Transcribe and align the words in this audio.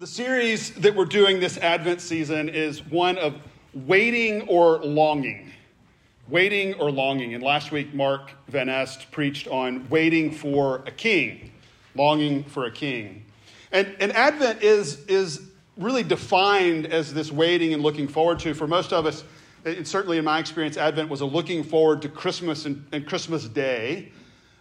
The 0.00 0.06
series 0.06 0.70
that 0.74 0.94
we're 0.94 1.06
doing 1.06 1.40
this 1.40 1.58
Advent 1.58 2.00
season 2.00 2.48
is 2.48 2.86
one 2.86 3.18
of 3.18 3.34
waiting 3.74 4.42
or 4.42 4.78
longing. 4.78 5.50
Waiting 6.28 6.74
or 6.74 6.92
longing. 6.92 7.34
And 7.34 7.42
last 7.42 7.72
week, 7.72 7.92
Mark 7.92 8.30
Van 8.46 8.68
Est 8.68 9.10
preached 9.10 9.48
on 9.48 9.88
waiting 9.88 10.30
for 10.30 10.84
a 10.86 10.92
king, 10.92 11.50
longing 11.96 12.44
for 12.44 12.66
a 12.66 12.70
king. 12.70 13.24
And, 13.72 13.92
and 13.98 14.12
Advent 14.12 14.62
is, 14.62 15.04
is 15.06 15.48
really 15.76 16.04
defined 16.04 16.86
as 16.86 17.12
this 17.12 17.32
waiting 17.32 17.74
and 17.74 17.82
looking 17.82 18.06
forward 18.06 18.38
to. 18.38 18.54
For 18.54 18.68
most 18.68 18.92
of 18.92 19.04
us, 19.04 19.24
and 19.64 19.84
certainly 19.84 20.18
in 20.18 20.24
my 20.24 20.38
experience, 20.38 20.76
Advent 20.76 21.08
was 21.08 21.22
a 21.22 21.26
looking 21.26 21.64
forward 21.64 22.02
to 22.02 22.08
Christmas 22.08 22.66
and, 22.66 22.86
and 22.92 23.04
Christmas 23.04 23.48
Day. 23.48 24.12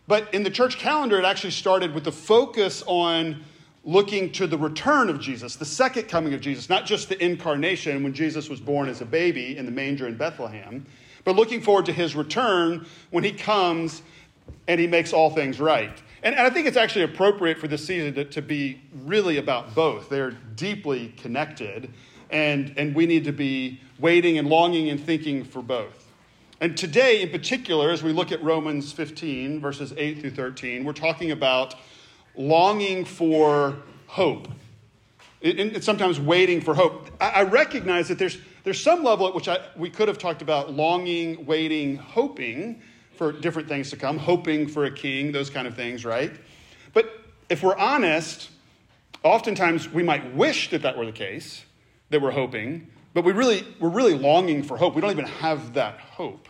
But 0.08 0.34
in 0.34 0.42
the 0.42 0.50
church 0.50 0.80
calendar, 0.80 1.20
it 1.20 1.26
actually 1.26 1.52
started 1.52 1.94
with 1.94 2.06
the 2.06 2.12
focus 2.12 2.84
on 2.88 3.44
looking 3.88 4.30
to 4.34 4.46
the 4.46 4.58
return 4.58 5.10
of 5.10 5.18
Jesus, 5.18 5.56
the 5.56 5.66
second 5.66 6.10
coming 6.10 6.34
of 6.34 6.42
Jesus, 6.42 6.68
not 6.68 6.86
just 6.86 7.08
the 7.08 7.24
incarnation 7.24 8.04
when 8.04 8.14
Jesus 8.14 8.50
was 8.50 8.60
born 8.60 8.90
as 8.90 9.00
a 9.00 9.06
baby 9.06 9.58
in 9.58 9.66
the 9.66 9.72
manger 9.72 10.08
in 10.08 10.18
Bethlehem, 10.18 10.86
but 11.24 11.38
looking 11.38 11.62
forward 11.62 11.86
to 11.86 11.94
his 11.94 12.14
return 12.14 12.86
when 13.12 13.24
he 13.24 13.32
comes 13.32 14.02
and 14.68 14.78
he 14.78 14.88
makes 14.88 15.14
all 15.14 15.30
things 15.30 15.62
right. 15.62 16.04
And, 16.22 16.36
and 16.36 16.46
I 16.46 16.50
think 16.50 16.68
it's 16.68 16.76
actually 16.76 17.04
appropriate 17.04 17.60
for 17.60 17.70
this 17.70 17.86
season 17.86 18.14
to, 18.16 18.26
to 18.26 18.42
be 18.42 18.82
really 19.06 19.38
about 19.38 19.74
both. 19.74 20.10
They're 20.10 20.32
deeply 20.32 21.14
connected, 21.16 21.90
and, 22.30 22.74
and 22.76 22.94
we 22.94 23.06
need 23.06 23.24
to 23.24 23.32
be 23.32 23.80
waiting 24.00 24.38
and 24.38 24.50
longing 24.50 24.90
and 24.90 25.00
thinking 25.00 25.46
for 25.46 25.62
both. 25.62 26.12
And 26.60 26.76
today, 26.76 27.22
in 27.22 27.30
particular, 27.30 27.90
as 27.92 28.04
we 28.04 28.12
look 28.12 28.34
at 28.34 28.44
Romans 28.44 28.92
15, 28.92 29.62
verses 29.62 29.94
8 29.96 30.20
through 30.20 30.32
13, 30.32 30.84
we're 30.84 30.92
talking 30.92 31.32
about 31.32 31.76
longing 32.38 33.04
for 33.04 33.78
hope. 34.08 34.48
And 35.42 35.84
sometimes 35.84 36.20
waiting 36.20 36.62
for 36.62 36.74
hope. 36.74 37.10
I 37.22 37.44
recognize 37.44 38.08
that 38.08 38.18
there's, 38.18 38.38
there's 38.64 38.82
some 38.82 39.04
level 39.04 39.28
at 39.28 39.36
which 39.36 39.48
I, 39.48 39.60
we 39.76 39.90
could 39.90 40.08
have 40.08 40.18
talked 40.18 40.42
about 40.42 40.74
longing, 40.74 41.46
waiting, 41.46 41.96
hoping 41.96 42.82
for 43.16 43.32
different 43.32 43.68
things 43.68 43.90
to 43.92 43.98
come, 43.98 44.18
hoping 44.18 44.68
for 44.68 44.86
a 44.86 44.92
king, 44.92 45.32
those 45.32 45.50
kind 45.50 45.68
of 45.68 45.76
things, 45.76 46.06
right? 46.06 46.32
But 46.94 47.12
if 47.50 47.64
we're 47.64 47.78
honest, 47.78 48.50
oftentimes 49.24 49.90
we 49.90 50.04
might 50.04 50.34
wish 50.34 50.70
that 50.72 50.82
that 50.84 50.98
were 50.98 51.06
the 51.06 51.12
case, 51.12 51.64
that 52.10 52.22
we're 52.22 52.32
hoping, 52.32 52.88
but 53.14 53.24
we 53.24 53.32
really, 53.32 53.66
we're 53.80 53.90
really 53.90 54.14
longing 54.14 54.64
for 54.64 54.78
hope. 54.78 54.96
We 54.96 55.02
don't 55.02 55.12
even 55.12 55.26
have 55.26 55.74
that 55.74 56.00
hope. 56.00 56.48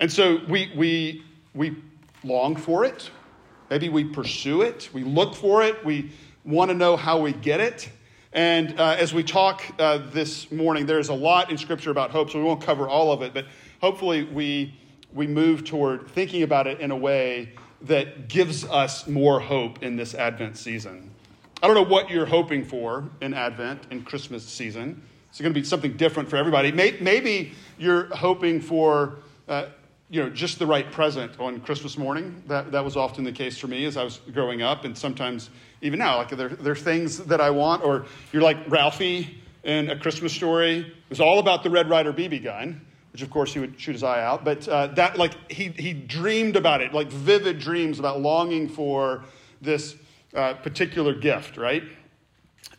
And 0.00 0.10
so 0.10 0.40
we, 0.48 0.70
we, 0.76 1.24
we 1.54 1.76
long 2.22 2.56
for 2.56 2.84
it, 2.84 3.10
Maybe 3.70 3.88
we 3.88 4.04
pursue 4.04 4.62
it, 4.62 4.88
we 4.92 5.04
look 5.04 5.34
for 5.34 5.62
it, 5.62 5.84
we 5.84 6.10
want 6.44 6.70
to 6.70 6.74
know 6.74 6.96
how 6.96 7.20
we 7.20 7.32
get 7.32 7.60
it. 7.60 7.90
And 8.32 8.78
uh, 8.78 8.96
as 8.98 9.12
we 9.12 9.22
talk 9.22 9.62
uh, 9.78 9.98
this 10.10 10.50
morning, 10.50 10.86
there's 10.86 11.08
a 11.08 11.14
lot 11.14 11.50
in 11.50 11.58
Scripture 11.58 11.90
about 11.90 12.10
hope, 12.10 12.30
so 12.30 12.38
we 12.38 12.44
won't 12.44 12.62
cover 12.62 12.88
all 12.88 13.12
of 13.12 13.22
it, 13.22 13.34
but 13.34 13.46
hopefully 13.80 14.24
we, 14.24 14.74
we 15.12 15.26
move 15.26 15.64
toward 15.64 16.08
thinking 16.08 16.42
about 16.42 16.66
it 16.66 16.80
in 16.80 16.90
a 16.90 16.96
way 16.96 17.52
that 17.82 18.28
gives 18.28 18.64
us 18.64 19.06
more 19.06 19.40
hope 19.40 19.82
in 19.82 19.96
this 19.96 20.14
Advent 20.14 20.56
season. 20.56 21.10
I 21.62 21.66
don't 21.66 21.74
know 21.74 21.82
what 21.82 22.10
you're 22.10 22.26
hoping 22.26 22.64
for 22.64 23.08
in 23.20 23.34
Advent 23.34 23.82
and 23.90 24.04
Christmas 24.06 24.44
season. 24.44 25.02
It's 25.30 25.40
going 25.40 25.52
to 25.52 25.60
be 25.60 25.64
something 25.64 25.96
different 25.96 26.28
for 26.28 26.36
everybody. 26.36 26.72
Maybe 26.72 27.52
you're 27.78 28.06
hoping 28.14 28.60
for 28.60 29.16
uh, 29.48 29.66
you 30.10 30.22
know, 30.22 30.30
just 30.30 30.58
the 30.58 30.66
right 30.66 30.90
present 30.90 31.38
on 31.38 31.60
Christmas 31.60 31.98
morning. 31.98 32.42
That, 32.46 32.72
that 32.72 32.84
was 32.84 32.96
often 32.96 33.24
the 33.24 33.32
case 33.32 33.58
for 33.58 33.66
me 33.66 33.84
as 33.84 33.96
I 33.96 34.04
was 34.04 34.20
growing 34.32 34.62
up, 34.62 34.84
and 34.84 34.96
sometimes 34.96 35.50
even 35.82 35.98
now. 35.98 36.16
Like 36.16 36.30
there, 36.30 36.48
there 36.48 36.72
are 36.72 36.76
things 36.76 37.18
that 37.18 37.40
I 37.40 37.50
want, 37.50 37.84
or 37.84 38.06
you're 38.32 38.42
like 38.42 38.56
Ralphie 38.68 39.38
in 39.64 39.90
A 39.90 39.98
Christmas 39.98 40.32
Story. 40.32 40.78
It 40.78 41.10
was 41.10 41.20
all 41.20 41.38
about 41.38 41.62
the 41.62 41.70
Red 41.70 41.90
Ryder 41.90 42.12
BB 42.12 42.42
gun, 42.42 42.80
which 43.12 43.22
of 43.22 43.30
course 43.30 43.52
he 43.52 43.60
would 43.60 43.78
shoot 43.78 43.92
his 43.92 44.02
eye 44.02 44.22
out. 44.22 44.44
But 44.44 44.66
uh, 44.66 44.88
that, 44.88 45.18
like, 45.18 45.50
he, 45.50 45.68
he 45.68 45.92
dreamed 45.92 46.56
about 46.56 46.80
it, 46.80 46.94
like 46.94 47.08
vivid 47.08 47.58
dreams 47.58 47.98
about 47.98 48.20
longing 48.20 48.68
for 48.68 49.24
this 49.60 49.96
uh, 50.34 50.54
particular 50.54 51.14
gift, 51.14 51.58
right? 51.58 51.82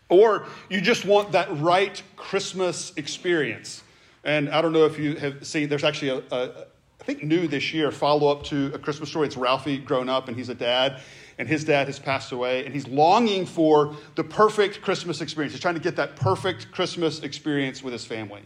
Or 0.10 0.48
you 0.70 0.82
just 0.82 1.06
want 1.06 1.32
that 1.34 1.48
right 1.60 2.02
Christmas 2.16 2.92
experience. 2.98 3.84
And 4.24 4.50
I 4.50 4.62
don't 4.62 4.74
know 4.74 4.86
if 4.86 4.98
you 4.98 5.16
have 5.16 5.46
seen, 5.46 5.70
there's 5.70 5.84
actually 5.84 6.10
a, 6.10 6.36
a 6.36 6.66
think 7.10 7.24
new 7.24 7.48
this 7.48 7.74
year, 7.74 7.90
follow 7.90 8.32
up 8.32 8.44
to 8.44 8.72
a 8.76 8.78
Christmas 8.78 9.10
story. 9.10 9.26
It's 9.26 9.36
Ralphie 9.36 9.80
grown 9.80 10.10
up 10.10 10.28
and 10.28 10.38
he's 10.38 10.50
a 10.50 10.54
dad, 10.54 11.02
and 11.40 11.48
his 11.48 11.64
dad 11.64 11.88
has 11.88 11.98
passed 11.98 12.32
away, 12.32 12.66
and 12.66 12.74
he's 12.74 12.88
longing 12.88 13.48
for 13.48 13.96
the 14.14 14.24
perfect 14.24 14.84
Christmas 14.84 15.20
experience. 15.20 15.54
He's 15.54 15.62
trying 15.62 15.74
to 15.74 15.82
get 15.82 15.96
that 15.96 16.16
perfect 16.16 16.72
Christmas 16.72 17.22
experience 17.22 17.82
with 17.82 17.94
his 17.94 18.06
family. 18.06 18.44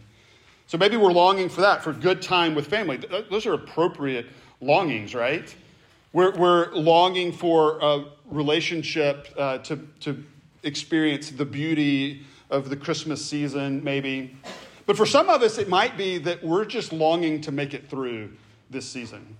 So 0.66 0.78
maybe 0.78 0.96
we're 0.96 1.12
longing 1.12 1.50
for 1.50 1.60
that, 1.60 1.84
for 1.84 1.92
good 1.92 2.22
time 2.22 2.54
with 2.54 2.66
family. 2.66 2.98
Those 3.28 3.44
are 3.44 3.52
appropriate 3.52 4.28
longings, 4.62 5.14
right? 5.14 5.54
We're, 6.14 6.34
we're 6.34 6.72
longing 6.72 7.32
for 7.32 7.78
a 7.82 8.06
relationship 8.24 9.28
uh, 9.36 9.58
to, 9.58 9.76
to 10.00 10.24
experience 10.62 11.28
the 11.28 11.44
beauty 11.44 12.22
of 12.48 12.70
the 12.70 12.76
Christmas 12.76 13.22
season, 13.22 13.84
maybe. 13.84 14.34
But 14.86 14.96
for 14.96 15.04
some 15.04 15.28
of 15.28 15.42
us, 15.42 15.58
it 15.58 15.68
might 15.68 15.98
be 15.98 16.16
that 16.16 16.42
we're 16.42 16.64
just 16.64 16.94
longing 16.94 17.42
to 17.42 17.52
make 17.52 17.74
it 17.74 17.90
through 17.90 18.30
this 18.74 18.86
season. 18.86 19.38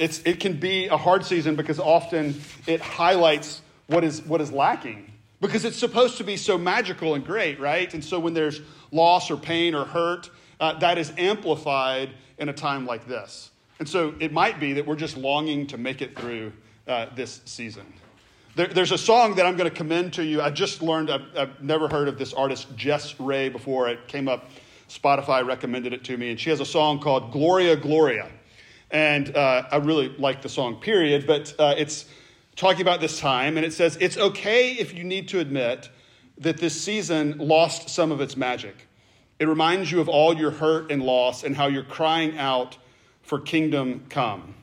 It's, 0.00 0.20
it 0.24 0.40
can 0.40 0.58
be 0.58 0.88
a 0.88 0.96
hard 0.96 1.24
season 1.24 1.54
because 1.54 1.78
often 1.78 2.40
it 2.66 2.80
highlights 2.80 3.62
what 3.86 4.02
is, 4.02 4.22
what 4.22 4.40
is 4.40 4.50
lacking 4.50 5.12
because 5.42 5.64
it's 5.64 5.76
supposed 5.76 6.18
to 6.18 6.24
be 6.24 6.36
so 6.36 6.56
magical 6.56 7.14
and 7.14 7.26
great, 7.26 7.58
right? 7.58 7.92
And 7.92 8.02
so 8.02 8.20
when 8.20 8.32
there's 8.32 8.60
loss 8.92 9.30
or 9.30 9.36
pain 9.36 9.74
or 9.74 9.84
hurt, 9.84 10.30
uh, 10.60 10.78
that 10.78 10.96
is 10.98 11.12
amplified 11.18 12.10
in 12.38 12.48
a 12.48 12.52
time 12.52 12.86
like 12.86 13.06
this. 13.08 13.50
And 13.80 13.88
so 13.88 14.14
it 14.20 14.32
might 14.32 14.60
be 14.60 14.74
that 14.74 14.86
we're 14.86 14.94
just 14.94 15.16
longing 15.16 15.66
to 15.66 15.78
make 15.78 16.00
it 16.00 16.16
through 16.16 16.52
uh, 16.86 17.06
this 17.16 17.40
season. 17.44 17.92
There, 18.54 18.68
there's 18.68 18.92
a 18.92 18.98
song 18.98 19.34
that 19.34 19.44
I'm 19.44 19.56
going 19.56 19.68
to 19.68 19.74
commend 19.74 20.12
to 20.14 20.24
you. 20.24 20.40
I 20.40 20.50
just 20.50 20.80
learned, 20.80 21.10
I've, 21.10 21.24
I've 21.36 21.62
never 21.62 21.88
heard 21.88 22.06
of 22.06 22.18
this 22.18 22.32
artist, 22.32 22.76
Jess 22.76 23.18
Ray, 23.18 23.48
before. 23.48 23.88
It 23.88 24.06
came 24.06 24.28
up 24.28 24.48
Spotify 24.92 25.46
recommended 25.46 25.92
it 25.92 26.04
to 26.04 26.16
me, 26.16 26.30
and 26.30 26.38
she 26.38 26.50
has 26.50 26.60
a 26.60 26.66
song 26.66 27.00
called 27.00 27.32
Gloria 27.32 27.76
Gloria. 27.76 28.28
And 28.90 29.34
uh, 29.34 29.64
I 29.70 29.76
really 29.76 30.10
like 30.18 30.42
the 30.42 30.50
song, 30.50 30.76
period, 30.76 31.26
but 31.26 31.54
uh, 31.58 31.74
it's 31.78 32.04
talking 32.56 32.82
about 32.82 33.00
this 33.00 33.18
time, 33.18 33.56
and 33.56 33.64
it 33.64 33.72
says, 33.72 33.96
It's 34.00 34.18
okay 34.18 34.72
if 34.72 34.92
you 34.92 35.02
need 35.02 35.28
to 35.28 35.40
admit 35.40 35.88
that 36.38 36.58
this 36.58 36.78
season 36.78 37.38
lost 37.38 37.88
some 37.88 38.12
of 38.12 38.20
its 38.20 38.36
magic. 38.36 38.86
It 39.38 39.48
reminds 39.48 39.90
you 39.90 40.00
of 40.00 40.08
all 40.08 40.36
your 40.36 40.50
hurt 40.50 40.90
and 40.90 41.02
loss 41.02 41.42
and 41.42 41.56
how 41.56 41.68
you're 41.68 41.82
crying 41.82 42.38
out 42.38 42.76
for 43.22 43.40
kingdom 43.40 44.04
come. 44.10 44.54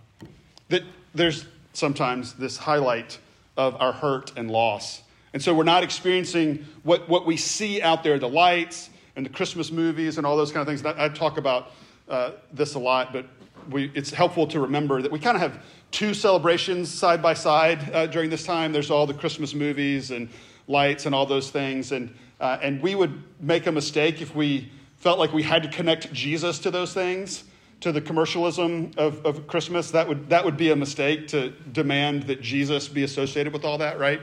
That 0.69 0.83
there's 1.15 1.45
sometimes 1.73 2.33
this 2.33 2.57
highlight 2.57 3.17
of 3.57 3.75
our 3.81 3.93
hurt 3.93 4.31
and 4.37 4.51
loss. 4.51 5.01
And 5.33 5.41
so 5.41 5.53
we're 5.53 5.63
not 5.63 5.83
experiencing 5.83 6.65
what, 6.83 7.09
what 7.09 7.25
we 7.25 7.35
see 7.35 7.81
out 7.81 8.03
there, 8.03 8.19
the 8.19 8.29
lights 8.29 8.89
and 9.19 9.25
the 9.25 9.29
Christmas 9.29 9.69
movies 9.69 10.17
and 10.17 10.25
all 10.25 10.37
those 10.37 10.53
kind 10.53 10.61
of 10.61 10.67
things. 10.67 10.85
I 10.97 11.09
talk 11.09 11.37
about 11.37 11.73
uh, 12.07 12.31
this 12.53 12.75
a 12.75 12.79
lot, 12.79 13.11
but 13.11 13.25
we, 13.69 13.91
it's 13.93 14.11
helpful 14.11 14.47
to 14.47 14.61
remember 14.61 15.01
that 15.01 15.11
we 15.11 15.19
kind 15.19 15.35
of 15.35 15.41
have 15.41 15.61
two 15.91 16.13
celebrations 16.13 16.89
side 16.89 17.21
by 17.21 17.33
side 17.33 17.93
uh, 17.93 18.07
during 18.07 18.29
this 18.29 18.45
time. 18.45 18.71
There's 18.71 18.89
all 18.89 19.05
the 19.05 19.13
Christmas 19.13 19.53
movies 19.53 20.11
and 20.11 20.29
lights 20.69 21.05
and 21.05 21.13
all 21.13 21.25
those 21.25 21.51
things. 21.51 21.91
And, 21.91 22.15
uh, 22.39 22.59
and 22.61 22.81
we 22.81 22.95
would 22.95 23.21
make 23.41 23.67
a 23.67 23.73
mistake 23.73 24.21
if 24.21 24.33
we 24.33 24.71
felt 24.99 25.19
like 25.19 25.33
we 25.33 25.43
had 25.43 25.63
to 25.63 25.69
connect 25.69 26.13
Jesus 26.13 26.57
to 26.59 26.71
those 26.71 26.93
things, 26.93 27.43
to 27.81 27.91
the 27.91 27.99
commercialism 27.99 28.91
of, 28.95 29.25
of 29.25 29.47
Christmas. 29.47 29.91
That 29.91 30.07
would, 30.07 30.29
that 30.29 30.45
would 30.45 30.55
be 30.55 30.71
a 30.71 30.77
mistake 30.77 31.27
to 31.29 31.49
demand 31.49 32.23
that 32.27 32.39
Jesus 32.41 32.87
be 32.87 33.03
associated 33.03 33.51
with 33.51 33.65
all 33.65 33.79
that, 33.79 33.99
right? 33.99 34.21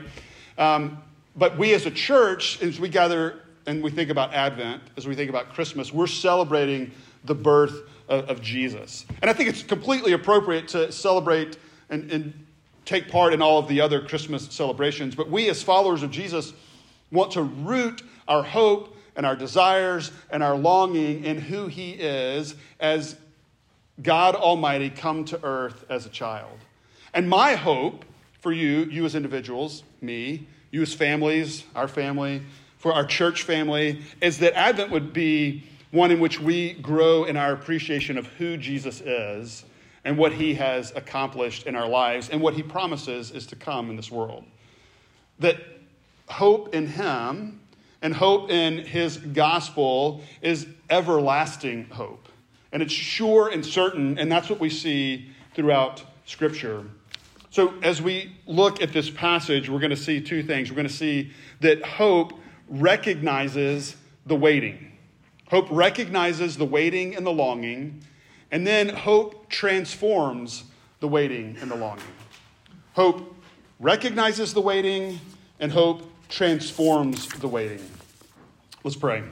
Um, 0.57 1.03
but 1.35 1.55
we 1.55 1.75
as 1.75 1.85
a 1.85 1.91
church, 1.91 2.63
as 2.63 2.79
we 2.79 2.89
gather 2.89 3.43
and 3.67 3.83
we 3.83 3.91
think 3.91 4.09
about 4.09 4.33
Advent, 4.33 4.81
as 4.95 5.05
we 5.05 5.13
think 5.13 5.29
about 5.29 5.53
Christmas, 5.53 5.93
we're 5.93 6.07
celebrating 6.07 6.91
the 7.25 7.35
birth 7.35 7.81
of, 8.07 8.29
of 8.29 8.41
Jesus. 8.41 9.05
And 9.21 9.29
I 9.29 9.33
think 9.33 9.49
it's 9.49 9.61
completely 9.61 10.13
appropriate 10.13 10.69
to 10.69 10.91
celebrate 10.91 11.57
and, 11.89 12.09
and 12.09 12.45
take 12.85 13.09
part 13.09 13.33
in 13.33 13.41
all 13.41 13.59
of 13.59 13.67
the 13.67 13.81
other 13.81 14.01
Christmas 14.01 14.47
celebrations. 14.49 15.15
But 15.15 15.29
we, 15.29 15.49
as 15.49 15.61
followers 15.61 16.01
of 16.01 16.11
Jesus, 16.11 16.53
want 17.11 17.31
to 17.33 17.43
root 17.43 18.01
our 18.27 18.41
hope 18.41 18.95
and 19.17 19.25
our 19.25 19.35
desires 19.35 20.11
and 20.31 20.41
our 20.41 20.55
longing 20.55 21.25
in 21.25 21.41
who 21.41 21.67
He 21.67 21.91
is 21.91 22.55
as 22.79 23.17
God 24.01 24.35
Almighty 24.35 24.89
come 24.89 25.25
to 25.25 25.43
earth 25.43 25.83
as 25.89 26.05
a 26.05 26.09
child. 26.09 26.57
And 27.13 27.29
my 27.29 27.55
hope 27.55 28.05
for 28.39 28.53
you, 28.53 28.85
you 28.85 29.03
as 29.03 29.15
individuals, 29.15 29.83
me, 29.99 30.47
you 30.71 30.81
as 30.81 30.93
families, 30.93 31.65
our 31.75 31.87
family, 31.87 32.43
for 32.87 32.93
our 32.93 33.05
church 33.05 33.43
family 33.43 33.99
is 34.21 34.37
that 34.37 34.57
Advent 34.57 34.91
would 34.91 35.11
be 35.11 35.61
one 35.91 36.09
in 36.09 36.21
which 36.21 36.39
we 36.39 36.71
grow 36.75 37.25
in 37.25 37.35
our 37.35 37.51
appreciation 37.51 38.17
of 38.17 38.27
who 38.27 38.55
Jesus 38.55 39.01
is 39.01 39.65
and 40.05 40.17
what 40.17 40.31
he 40.31 40.53
has 40.53 40.93
accomplished 40.95 41.67
in 41.67 41.75
our 41.75 41.89
lives 41.89 42.29
and 42.29 42.39
what 42.39 42.53
he 42.53 42.63
promises 42.63 43.31
is 43.31 43.45
to 43.47 43.57
come 43.57 43.89
in 43.89 43.97
this 43.97 44.09
world. 44.09 44.45
That 45.39 45.57
hope 46.29 46.73
in 46.73 46.87
Him 46.87 47.59
and 48.01 48.13
hope 48.13 48.49
in 48.49 48.77
His 48.77 49.17
gospel 49.17 50.21
is 50.41 50.65
everlasting 50.89 51.89
hope. 51.89 52.29
And 52.71 52.81
it's 52.81 52.93
sure 52.93 53.49
and 53.49 53.65
certain, 53.65 54.17
and 54.17 54.31
that's 54.31 54.49
what 54.49 54.61
we 54.61 54.69
see 54.69 55.27
throughout 55.55 56.05
Scripture. 56.23 56.85
So, 57.49 57.73
as 57.81 58.01
we 58.01 58.37
look 58.45 58.81
at 58.81 58.93
this 58.93 59.09
passage, 59.09 59.69
we're 59.69 59.79
going 59.79 59.89
to 59.89 59.97
see 59.97 60.21
two 60.21 60.41
things. 60.41 60.69
We're 60.69 60.75
going 60.75 60.87
to 60.87 60.93
see 60.93 61.31
that 61.59 61.83
hope 61.83 62.39
recognizes 62.69 63.95
the 64.25 64.35
waiting. 64.35 64.91
Hope 65.49 65.67
recognizes 65.69 66.57
the 66.57 66.65
waiting 66.65 67.15
and 67.15 67.25
the 67.25 67.31
longing, 67.31 68.03
and 68.51 68.67
then 68.67 68.89
hope 68.89 69.49
transforms 69.49 70.65
the 70.99 71.07
waiting 71.07 71.57
and 71.61 71.71
the 71.71 71.75
longing. 71.75 72.03
Hope 72.93 73.35
recognizes 73.79 74.53
the 74.53 74.61
waiting, 74.61 75.19
and 75.59 75.71
hope 75.71 76.09
transforms 76.29 77.27
the 77.29 77.47
waiting. 77.47 77.79
Let's 78.83 78.97
pray. 78.97 79.23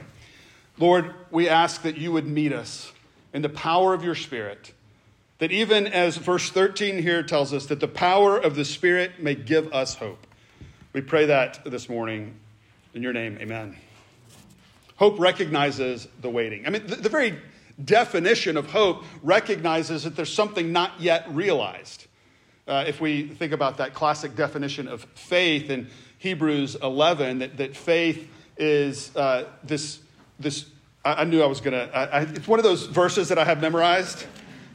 Lord, 0.78 1.14
we 1.30 1.48
ask 1.48 1.82
that 1.82 1.96
you 1.96 2.12
would 2.12 2.26
meet 2.26 2.52
us 2.52 2.92
in 3.32 3.42
the 3.42 3.48
power 3.48 3.92
of 3.92 4.04
your 4.04 4.14
Spirit. 4.14 4.72
That 5.38 5.52
even 5.52 5.86
as 5.86 6.16
verse 6.16 6.48
13 6.50 7.02
here 7.02 7.22
tells 7.22 7.52
us, 7.52 7.66
that 7.66 7.80
the 7.80 7.88
power 7.88 8.38
of 8.38 8.56
the 8.56 8.64
Spirit 8.64 9.20
may 9.22 9.34
give 9.34 9.72
us 9.72 9.96
hope. 9.96 10.26
We 10.92 11.02
pray 11.02 11.26
that 11.26 11.62
this 11.64 11.88
morning 11.88 12.36
in 12.96 13.02
your 13.02 13.12
name, 13.12 13.36
amen. 13.40 13.76
Hope 14.96 15.20
recognizes 15.20 16.08
the 16.22 16.30
waiting. 16.30 16.66
I 16.66 16.70
mean, 16.70 16.86
the, 16.86 16.96
the 16.96 17.10
very 17.10 17.38
definition 17.84 18.56
of 18.56 18.70
hope 18.70 19.04
recognizes 19.22 20.04
that 20.04 20.16
there's 20.16 20.32
something 20.32 20.72
not 20.72 20.98
yet 20.98 21.26
realized. 21.30 22.06
Uh, 22.66 22.84
if 22.86 22.98
we 22.98 23.26
think 23.28 23.52
about 23.52 23.76
that 23.76 23.92
classic 23.92 24.34
definition 24.34 24.88
of 24.88 25.04
faith 25.14 25.68
in 25.68 25.88
Hebrews 26.18 26.76
11, 26.82 27.40
that, 27.40 27.58
that 27.58 27.76
faith 27.76 28.30
is 28.56 29.14
uh, 29.14 29.44
this, 29.62 30.00
this 30.40 30.64
I, 31.04 31.20
I, 31.20 31.24
knew 31.24 31.42
I 31.42 31.46
was 31.46 31.60
going 31.60 31.74
to, 31.74 32.32
it's 32.34 32.48
one 32.48 32.58
of 32.58 32.64
those 32.64 32.86
verses 32.86 33.28
that 33.28 33.38
I 33.38 33.44
have 33.44 33.60
memorized. 33.60 34.24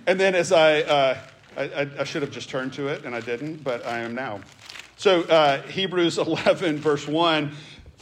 And 0.05 0.19
then 0.19 0.35
as 0.35 0.51
I, 0.51 0.81
uh, 0.81 1.17
I, 1.57 1.89
I, 1.99 2.03
should 2.03 2.21
have 2.21 2.31
just 2.31 2.49
turned 2.49 2.73
to 2.73 2.87
it, 2.87 3.03
and 3.03 3.15
I 3.15 3.19
didn't, 3.19 3.63
but 3.63 3.83
I 3.83 3.99
am 3.99 4.13
now. 4.13 4.41
So 4.97 5.23
uh, 5.23 5.63
Hebrews 5.63 6.19
11, 6.19 6.77
verse 6.77 7.07
1 7.07 7.51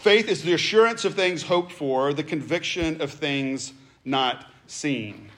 faith 0.01 0.27
is 0.29 0.43
the 0.43 0.53
assurance 0.53 1.05
of 1.05 1.13
things 1.13 1.43
hoped 1.43 1.71
for, 1.71 2.13
the 2.13 2.23
conviction 2.23 3.01
of 3.01 3.11
things 3.11 3.73
not 4.05 4.45
seen. 4.67 5.29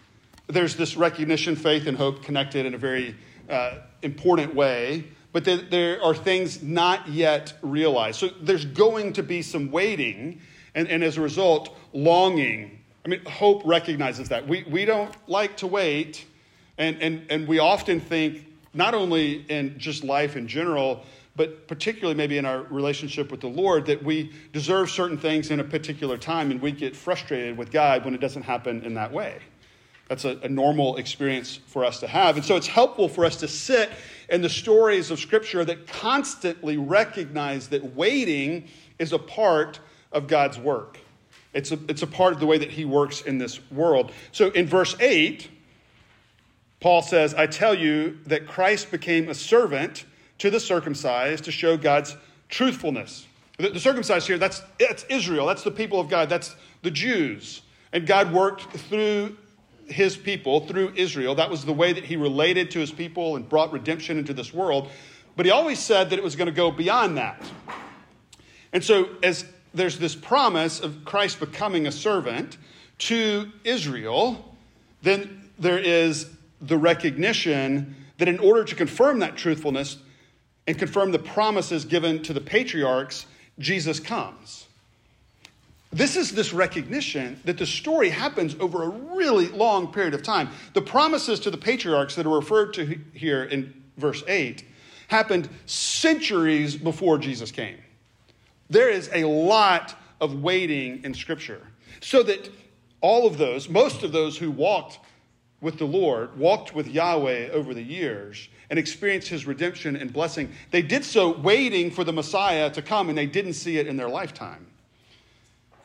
There's 0.48 0.76
this 0.76 0.96
recognition, 0.96 1.56
faith, 1.56 1.88
and 1.88 1.98
hope 1.98 2.24
connected 2.24 2.66
in 2.66 2.74
a 2.74 2.78
very 2.78 3.16
uh, 3.50 3.80
important 4.02 4.54
way, 4.54 5.06
but 5.34 5.46
there, 5.46 5.58
there 5.58 6.04
are 6.04 6.14
things 6.14 6.62
not 6.62 7.08
yet 7.08 7.54
realized. 7.62 8.20
So 8.20 8.30
there's 8.42 8.66
going 8.66 9.14
to 9.14 9.24
be 9.24 9.42
some 9.42 9.72
waiting, 9.72 10.42
and, 10.76 10.88
and 10.88 11.04
as 11.04 11.18
a 11.18 11.22
result, 11.22 11.76
longing. 11.94 12.80
I 13.06 13.10
mean, 13.10 13.26
hope 13.26 13.64
recognizes 13.66 14.30
that. 14.30 14.48
We, 14.48 14.64
we 14.64 14.86
don't 14.86 15.14
like 15.28 15.58
to 15.58 15.68
wait 15.68 16.26
and, 16.78 17.02
and, 17.02 17.26
and 17.30 17.48
we 17.48 17.60
often 17.60 18.00
think, 18.00 18.48
not 18.74 18.94
only 18.94 19.46
in 19.50 19.78
just 19.78 20.04
life 20.04 20.36
in 20.36 20.48
general, 20.48 21.04
but 21.36 21.68
particularly 21.68 22.16
maybe 22.16 22.38
in 22.38 22.46
our 22.46 22.64
relationship 22.64 23.32
with 23.32 23.42
the 23.42 23.48
Lord, 23.48 23.86
that 23.86 24.04
we 24.04 24.32
deserve 24.52 24.90
certain 24.90 25.18
things 25.18 25.50
in 25.50 25.60
a 25.60 25.64
particular 25.64 26.18
time 26.18 26.52
and 26.52 26.62
we 26.62 26.72
get 26.72 26.96
frustrated 26.96 27.58
with 27.58 27.72
God 27.72 28.04
when 28.04 28.14
it 28.14 28.20
doesn't 28.20 28.44
happen 28.44 28.84
in 28.84 28.94
that 28.96 29.12
way. 29.12 29.40
That's 30.10 30.26
a, 30.26 30.38
a, 30.44 30.50
normal 30.50 30.98
experience 30.98 31.56
for 31.68 31.86
us 31.86 32.02
to 32.02 32.08
have. 32.08 32.36
And 32.36 32.44
so 32.44 32.58
it's 32.58 32.68
helpful 32.68 33.08
for 33.08 33.24
us 33.24 33.38
to 33.38 33.48
sit 33.48 33.90
in 34.28 34.42
the 34.42 34.50
stories 34.50 35.10
of 35.10 35.22
Scripture 35.22 35.64
that 35.64 35.88
constantly 35.88 36.76
recognize 36.76 37.70
that 37.70 37.96
waiting 37.96 38.68
is 39.00 39.14
a 39.14 39.20
part 39.20 39.80
of 40.12 40.28
God's 40.28 40.60
work. 40.60 40.98
It's 41.54 41.72
a, 41.72 41.80
it's 41.88 42.02
a 42.02 42.08
part 42.08 42.34
of 42.34 42.42
the 42.42 42.46
way 42.46 42.58
that 42.58 42.72
He 42.72 42.84
works 42.84 43.22
in 43.22 43.38
this 43.38 43.62
world. 43.72 44.12
So 44.34 44.50
in 44.50 44.68
verse 44.68 44.98
8, 45.00 45.50
Paul 46.82 47.02
says, 47.02 47.34
I 47.34 47.48
tell 47.48 47.74
you 47.74 48.20
that 48.26 48.48
Christ 48.48 48.92
became 48.92 49.30
a 49.30 49.34
servant 49.34 50.04
to 50.42 50.50
the 50.50 50.60
circumcised 50.60 51.44
to 51.44 51.52
show 51.52 51.78
God's 51.78 52.18
truthfulness. 52.50 53.28
The, 53.60 53.70
the 53.70 53.80
circumcised 53.80 54.26
here, 54.26 54.40
that's, 54.40 54.64
that's 54.80 55.04
Israel, 55.08 55.46
that's 55.46 55.62
the 55.62 55.70
people 55.70 56.00
of 56.00 56.10
God, 56.10 56.30
that's 56.30 56.56
the 56.82 56.90
Jews. 56.90 57.62
And 57.94 58.08
God 58.08 58.34
worked 58.34 58.64
through 58.76 59.38
his 59.86 60.18
people, 60.18 60.62
through 60.62 60.94
Israel. 60.96 61.36
That 61.36 61.52
was 61.52 61.64
the 61.64 61.74
way 61.74 61.94
that 61.94 62.04
he 62.04 62.16
related 62.16 62.72
to 62.72 62.80
his 62.80 62.92
people 62.92 63.36
and 63.36 63.48
brought 63.48 63.72
redemption 63.72 64.18
into 64.18 64.34
this 64.34 64.52
world. 64.52 64.90
But 65.36 65.46
he 65.46 65.52
always 65.52 65.78
said 65.78 66.10
that 66.10 66.18
it 66.18 66.24
was 66.24 66.36
going 66.36 66.48
to 66.48 66.52
go 66.52 66.72
beyond 66.72 67.18
that. 67.18 67.40
And 68.74 68.84
so, 68.84 69.10
as 69.22 69.46
there's 69.76 70.00
this 70.00 70.16
promise 70.16 70.80
of 70.80 71.06
Christ 71.06 71.40
becoming 71.40 71.86
a 71.86 71.92
servant 71.92 72.58
to 72.98 73.52
Israel, 73.64 74.56
then 75.04 75.52
there 75.60 75.78
is 75.78 76.32
the 76.62 76.80
recognition 76.80 77.96
that 78.18 78.28
in 78.28 78.40
order 78.40 78.64
to 78.64 78.74
confirm 78.74 79.20
that 79.20 79.36
truthfulness 79.36 79.98
and 80.72 80.80
confirm 80.80 81.12
the 81.12 81.20
promises 81.20 81.84
given 81.84 82.24
to 82.24 82.32
the 82.32 82.40
patriarchs, 82.40 83.26
Jesus 83.60 84.00
comes. 84.00 84.68
This 85.92 86.16
is 86.16 86.32
this 86.32 86.54
recognition 86.54 87.38
that 87.44 87.58
the 87.58 87.66
story 87.66 88.10
happens 88.10 88.56
over 88.58 88.84
a 88.84 88.88
really 88.88 89.50
long 89.50 89.92
period 89.92 90.14
of 90.14 90.24
time. 90.24 90.48
The 90.74 90.82
promises 90.82 91.42
to 91.42 91.52
the 91.52 91.58
patriarchs 91.58 92.16
that 92.16 92.26
are 92.26 92.34
referred 92.34 92.74
to 92.76 92.98
here 93.14 93.44
in 93.44 93.74
verse 93.98 94.24
8 94.26 94.64
happened 95.10 95.50
centuries 95.66 96.78
before 96.78 97.18
Jesus 97.18 97.52
came. 97.52 97.78
There 98.70 98.90
is 98.90 99.10
a 99.14 99.26
lot 99.26 99.94
of 100.22 100.42
waiting 100.42 101.04
in 101.04 101.14
Scripture. 101.14 101.68
So 102.00 102.24
that 102.24 102.50
all 103.02 103.28
of 103.28 103.38
those, 103.38 103.68
most 103.68 104.04
of 104.04 104.14
those 104.14 104.38
who 104.38 104.52
walked 104.52 105.00
with 105.60 105.80
the 105.80 105.86
Lord, 105.86 106.38
walked 106.38 106.74
with 106.74 106.88
Yahweh 106.88 107.50
over 107.50 107.74
the 107.74 107.84
years, 107.84 108.48
and 108.72 108.80
experienced 108.80 109.28
his 109.28 109.46
redemption 109.46 109.98
and 109.98 110.14
blessing, 110.14 110.50
they 110.72 110.82
did 110.82 111.04
so 111.04 111.38
waiting 111.38 111.92
for 111.92 112.06
the 112.06 112.14
Messiah 112.14 112.70
to 112.72 112.82
come, 112.82 113.10
and 113.10 113.18
they 113.18 113.26
didn't 113.26 113.54
see 113.54 113.78
it 113.78 113.86
in 113.86 113.98
their 113.98 114.08
lifetime. 114.08 114.66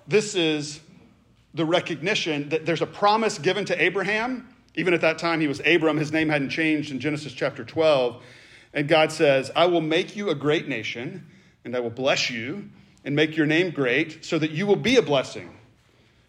This 0.07 0.37
is 0.37 0.81
the 1.53 1.65
recognition 1.65 2.49
that 2.51 2.65
there's 2.65 2.83
a 2.83 2.87
promise 2.87 3.39
given 3.39 3.65
to 3.65 3.83
Abraham. 3.83 4.49
Even 4.77 4.95
at 4.95 5.01
that 5.01 5.19
time, 5.19 5.41
he 5.41 5.49
was 5.49 5.61
Abram. 5.67 5.97
His 5.97 6.13
name 6.13 6.29
hadn't 6.29 6.51
changed 6.51 6.93
in 6.93 7.01
Genesis 7.01 7.33
chapter 7.33 7.65
12. 7.65 8.23
And 8.73 8.87
God 8.87 9.11
says, 9.11 9.51
I 9.57 9.67
will 9.67 9.81
make 9.81 10.15
you 10.15 10.31
a 10.31 10.35
great 10.37 10.69
nation, 10.69 11.27
and 11.65 11.75
I 11.75 11.81
will 11.81 11.91
bless 11.91 12.31
you 12.31 12.71
and 13.05 13.17
make 13.17 13.37
your 13.37 13.47
name 13.47 13.71
great, 13.71 14.25
so 14.25 14.39
that 14.39 14.53
you 14.53 14.65
will 14.65 14.77
be 14.77 14.95
a 14.95 15.03
blessing. 15.03 15.51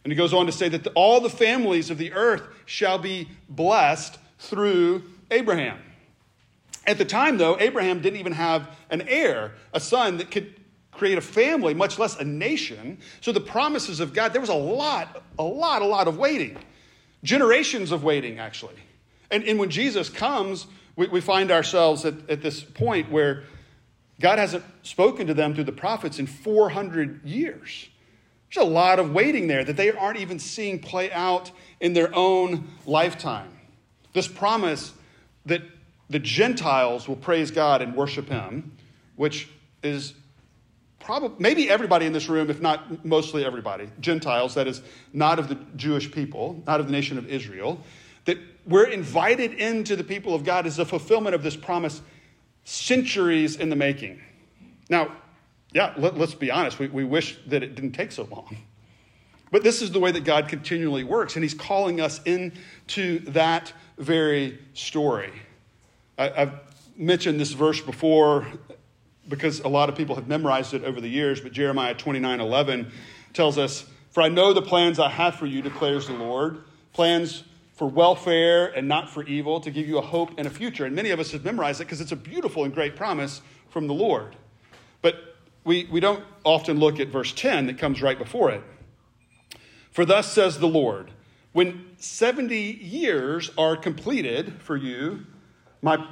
And 0.03 0.11
he 0.11 0.17
goes 0.17 0.33
on 0.33 0.47
to 0.47 0.51
say 0.51 0.69
that 0.69 0.87
all 0.95 1.21
the 1.21 1.29
families 1.29 1.91
of 1.91 1.99
the 1.99 2.13
earth 2.13 2.41
shall 2.65 2.97
be 2.97 3.27
blessed 3.47 4.17
through 4.39 5.03
Abraham. 5.29 5.79
At 6.87 6.97
the 6.97 7.05
time, 7.05 7.37
though, 7.37 7.59
Abraham 7.59 8.01
didn't 8.01 8.19
even 8.19 8.31
have 8.31 8.69
an 8.89 9.03
heir, 9.09 9.51
a 9.73 9.79
son 9.79 10.17
that 10.17 10.31
could 10.31 10.55
create 10.91 11.17
a 11.17 11.21
family, 11.21 11.73
much 11.73 11.99
less 11.99 12.17
a 12.17 12.23
nation. 12.23 12.97
So 13.21 13.33
the 13.33 13.41
promises 13.41 13.99
of 13.99 14.13
God, 14.13 14.33
there 14.33 14.41
was 14.41 14.49
a 14.49 14.55
lot, 14.55 15.21
a 15.37 15.43
lot, 15.43 15.81
a 15.81 15.85
lot 15.85 16.07
of 16.07 16.17
waiting. 16.17 16.57
Generations 17.23 17.91
of 17.91 18.03
waiting, 18.03 18.39
actually. 18.39 18.75
And, 19.29 19.43
and 19.43 19.59
when 19.59 19.69
Jesus 19.69 20.09
comes, 20.09 20.65
we, 20.95 21.07
we 21.07 21.21
find 21.21 21.51
ourselves 21.51 22.05
at, 22.05 22.13
at 22.29 22.41
this 22.41 22.63
point 22.63 23.11
where 23.11 23.43
God 24.21 24.39
hasn't 24.39 24.63
spoken 24.81 25.27
to 25.27 25.33
them 25.33 25.53
through 25.53 25.65
the 25.65 25.71
prophets 25.73 26.19
in 26.19 26.25
400 26.25 27.23
years. 27.25 27.89
There's 28.53 28.65
a 28.65 28.69
lot 28.69 28.97
of 28.97 29.11
waiting 29.11 29.47
there 29.47 29.63
that 29.63 29.75
they 29.75 29.91
aren't 29.91 30.19
even 30.19 30.39
seeing 30.39 30.79
play 30.79 31.11
out 31.11 31.51
in 31.81 31.93
their 31.93 32.15
own 32.15 32.69
lifetime. 32.85 33.51
This 34.13 34.27
promise 34.27 34.93
that 35.45 35.61
the 36.09 36.19
Gentiles 36.19 37.07
will 37.07 37.15
praise 37.15 37.51
God 37.51 37.81
and 37.81 37.95
worship 37.95 38.29
Him, 38.29 38.71
which 39.15 39.49
is 39.83 40.13
probably 40.99 41.37
maybe 41.39 41.69
everybody 41.69 42.05
in 42.05 42.13
this 42.13 42.29
room, 42.29 42.49
if 42.49 42.61
not 42.61 43.05
mostly 43.05 43.45
everybody, 43.45 43.89
Gentiles, 43.99 44.55
that 44.55 44.67
is 44.67 44.81
not 45.13 45.39
of 45.39 45.47
the 45.47 45.55
Jewish 45.75 46.11
people, 46.11 46.61
not 46.65 46.79
of 46.79 46.87
the 46.87 46.91
nation 46.91 47.17
of 47.17 47.27
Israel, 47.29 47.79
that 48.25 48.37
we're 48.65 48.87
invited 48.87 49.53
into 49.53 49.95
the 49.95 50.03
people 50.03 50.35
of 50.35 50.43
God 50.43 50.65
as 50.65 50.79
a 50.79 50.85
fulfillment 50.85 51.33
of 51.33 51.43
this 51.43 51.55
promise 51.55 52.01
centuries 52.65 53.55
in 53.55 53.69
the 53.69 53.75
making. 53.75 54.21
Now, 54.89 55.13
yeah, 55.73 55.93
let, 55.97 56.19
us 56.19 56.33
be 56.33 56.51
honest, 56.51 56.79
we, 56.79 56.87
we 56.87 57.03
wish 57.03 57.37
that 57.47 57.63
it 57.63 57.75
didn't 57.75 57.93
take 57.93 58.11
so 58.11 58.23
long. 58.23 58.57
But 59.51 59.63
this 59.63 59.81
is 59.81 59.91
the 59.91 59.99
way 59.99 60.11
that 60.11 60.25
God 60.25 60.49
continually 60.49 61.03
works, 61.03 61.35
and 61.35 61.43
He's 61.43 61.53
calling 61.53 62.01
us 62.01 62.21
into 62.23 63.19
that 63.19 63.71
very 63.97 64.59
story. 64.73 65.31
I, 66.17 66.41
I've 66.41 66.53
mentioned 66.95 67.39
this 67.39 67.51
verse 67.51 67.81
before 67.81 68.47
because 69.27 69.59
a 69.59 69.67
lot 69.67 69.89
of 69.89 69.95
people 69.95 70.15
have 70.15 70.27
memorized 70.27 70.73
it 70.73 70.83
over 70.83 71.01
the 71.01 71.09
years, 71.09 71.41
but 71.41 71.51
Jeremiah 71.51 71.93
29 71.93 72.39
11 72.39 72.91
tells 73.33 73.57
us, 73.57 73.85
For 74.11 74.21
I 74.21 74.29
know 74.29 74.53
the 74.53 74.61
plans 74.61 74.99
I 74.99 75.09
have 75.09 75.35
for 75.35 75.45
you, 75.45 75.61
declares 75.61 76.07
the 76.07 76.13
Lord, 76.13 76.63
plans 76.93 77.43
for 77.75 77.87
welfare 77.87 78.67
and 78.67 78.87
not 78.87 79.09
for 79.09 79.23
evil, 79.23 79.59
to 79.59 79.69
give 79.69 79.87
you 79.87 79.99
a 79.99 80.01
hope 80.01 80.31
and 80.37 80.47
a 80.47 80.49
future. 80.49 80.85
And 80.85 80.95
many 80.95 81.11
of 81.11 81.19
us 81.19 81.31
have 81.31 81.45
memorized 81.45 81.79
it 81.81 81.85
because 81.85 82.01
it's 82.01 82.11
a 82.11 82.17
beautiful 82.17 82.63
and 82.63 82.73
great 82.73 82.95
promise 82.95 83.41
from 83.69 83.87
the 83.87 83.93
Lord. 83.93 84.35
But 85.01 85.35
we, 85.63 85.85
we 85.91 85.99
don't 85.99 86.23
often 86.43 86.79
look 86.79 86.99
at 86.99 87.09
verse 87.09 87.33
10 87.33 87.67
that 87.67 87.77
comes 87.77 88.01
right 88.01 88.17
before 88.17 88.49
it. 88.49 88.63
For 89.91 90.05
thus 90.05 90.31
says 90.31 90.57
the 90.57 90.67
Lord, 90.67 91.11
when 91.51 91.85
70 91.97 92.55
years 92.55 93.51
are 93.57 93.75
completed 93.75 94.61
for 94.61 94.75
you, 94.75 95.25
my 95.81 96.05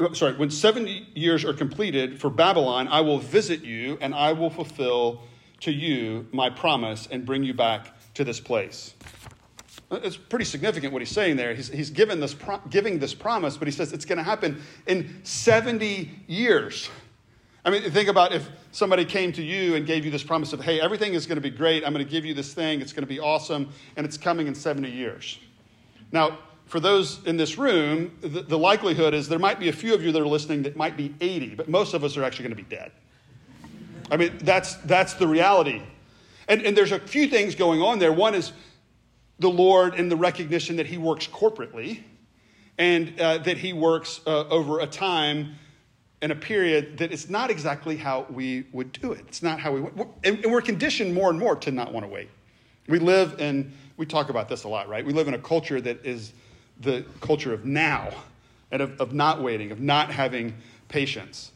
uh, 0.00 0.14
sorry, 0.14 0.34
when 0.34 0.50
70 0.50 1.08
years 1.14 1.44
are 1.44 1.52
completed 1.52 2.20
for 2.20 2.30
Babylon, 2.30 2.88
I 2.88 3.02
will 3.02 3.18
visit 3.18 3.62
you 3.62 3.98
and 4.00 4.14
I 4.14 4.32
will 4.32 4.50
fulfill 4.50 5.22
to 5.60 5.72
you 5.72 6.26
my 6.32 6.48
promise 6.48 7.06
and 7.10 7.26
bring 7.26 7.44
you 7.44 7.52
back 7.52 7.94
to 8.14 8.24
this 8.24 8.40
place. 8.40 8.94
Uh, 9.90 10.00
it's 10.02 10.16
pretty 10.16 10.44
significant 10.44 10.92
what 10.92 11.02
he's 11.02 11.10
saying 11.10 11.36
there. 11.36 11.54
He's, 11.54 11.68
he's 11.68 11.90
given 11.90 12.18
this 12.18 12.32
pro- 12.32 12.60
giving 12.70 12.98
this 12.98 13.12
promise, 13.12 13.56
but 13.56 13.68
he 13.68 13.72
says 13.72 13.92
it's 13.92 14.04
going 14.04 14.18
to 14.18 14.24
happen 14.24 14.62
in 14.86 15.20
70 15.22 16.10
years. 16.26 16.88
I 17.64 17.70
mean, 17.70 17.82
think 17.90 18.08
about 18.08 18.32
if 18.32 18.48
somebody 18.72 19.04
came 19.04 19.32
to 19.32 19.42
you 19.42 19.74
and 19.74 19.86
gave 19.86 20.06
you 20.06 20.10
this 20.10 20.22
promise 20.22 20.54
of, 20.54 20.62
hey, 20.62 20.80
everything 20.80 21.12
is 21.12 21.26
going 21.26 21.36
to 21.36 21.42
be 21.42 21.50
great. 21.50 21.84
I'm 21.84 21.92
going 21.92 22.04
to 22.04 22.10
give 22.10 22.24
you 22.24 22.32
this 22.32 22.54
thing. 22.54 22.80
It's 22.80 22.94
going 22.94 23.02
to 23.02 23.08
be 23.08 23.20
awesome. 23.20 23.68
And 23.96 24.06
it's 24.06 24.16
coming 24.16 24.46
in 24.46 24.54
70 24.54 24.90
years. 24.90 25.38
Now, 26.10 26.38
for 26.70 26.78
those 26.78 27.18
in 27.26 27.36
this 27.36 27.58
room, 27.58 28.16
the, 28.20 28.42
the 28.42 28.56
likelihood 28.56 29.12
is 29.12 29.28
there 29.28 29.40
might 29.40 29.58
be 29.58 29.68
a 29.68 29.72
few 29.72 29.92
of 29.92 30.04
you 30.04 30.12
that 30.12 30.22
are 30.22 30.28
listening 30.28 30.62
that 30.62 30.76
might 30.76 30.96
be 30.96 31.12
80, 31.20 31.56
but 31.56 31.68
most 31.68 31.94
of 31.94 32.04
us 32.04 32.16
are 32.16 32.22
actually 32.22 32.44
going 32.44 32.56
to 32.56 32.62
be 32.62 32.76
dead. 32.76 32.92
I 34.08 34.16
mean, 34.16 34.38
that's, 34.42 34.76
that's 34.76 35.14
the 35.14 35.26
reality. 35.26 35.82
And, 36.46 36.62
and 36.62 36.76
there's 36.76 36.92
a 36.92 37.00
few 37.00 37.26
things 37.26 37.56
going 37.56 37.82
on 37.82 37.98
there. 37.98 38.12
One 38.12 38.36
is 38.36 38.52
the 39.40 39.50
Lord 39.50 39.94
and 39.94 40.08
the 40.08 40.14
recognition 40.14 40.76
that 40.76 40.86
He 40.86 40.96
works 40.96 41.26
corporately 41.26 42.04
and 42.78 43.20
uh, 43.20 43.38
that 43.38 43.58
He 43.58 43.72
works 43.72 44.20
uh, 44.24 44.46
over 44.46 44.78
a 44.78 44.86
time 44.86 45.56
and 46.22 46.30
a 46.30 46.36
period 46.36 46.98
that 46.98 47.10
is 47.10 47.28
not 47.28 47.50
exactly 47.50 47.96
how 47.96 48.26
we 48.30 48.66
would 48.70 48.92
do 48.92 49.10
it. 49.10 49.24
It's 49.26 49.42
not 49.42 49.58
how 49.58 49.72
we, 49.72 49.80
and, 50.22 50.38
and 50.44 50.52
we're 50.52 50.62
conditioned 50.62 51.12
more 51.12 51.30
and 51.30 51.38
more 51.38 51.56
to 51.56 51.72
not 51.72 51.92
want 51.92 52.04
to 52.04 52.08
wait. 52.08 52.30
We 52.86 53.00
live 53.00 53.40
in, 53.40 53.72
we 53.96 54.06
talk 54.06 54.30
about 54.30 54.48
this 54.48 54.62
a 54.62 54.68
lot, 54.68 54.88
right? 54.88 55.04
We 55.04 55.12
live 55.12 55.26
in 55.26 55.34
a 55.34 55.38
culture 55.38 55.80
that 55.80 56.06
is 56.06 56.32
the 56.80 57.04
culture 57.20 57.52
of 57.52 57.64
now 57.64 58.10
and 58.70 58.82
of, 58.82 59.00
of 59.00 59.12
not 59.12 59.42
waiting, 59.42 59.70
of 59.70 59.80
not 59.80 60.10
having 60.10 60.54
patience. 60.88 61.52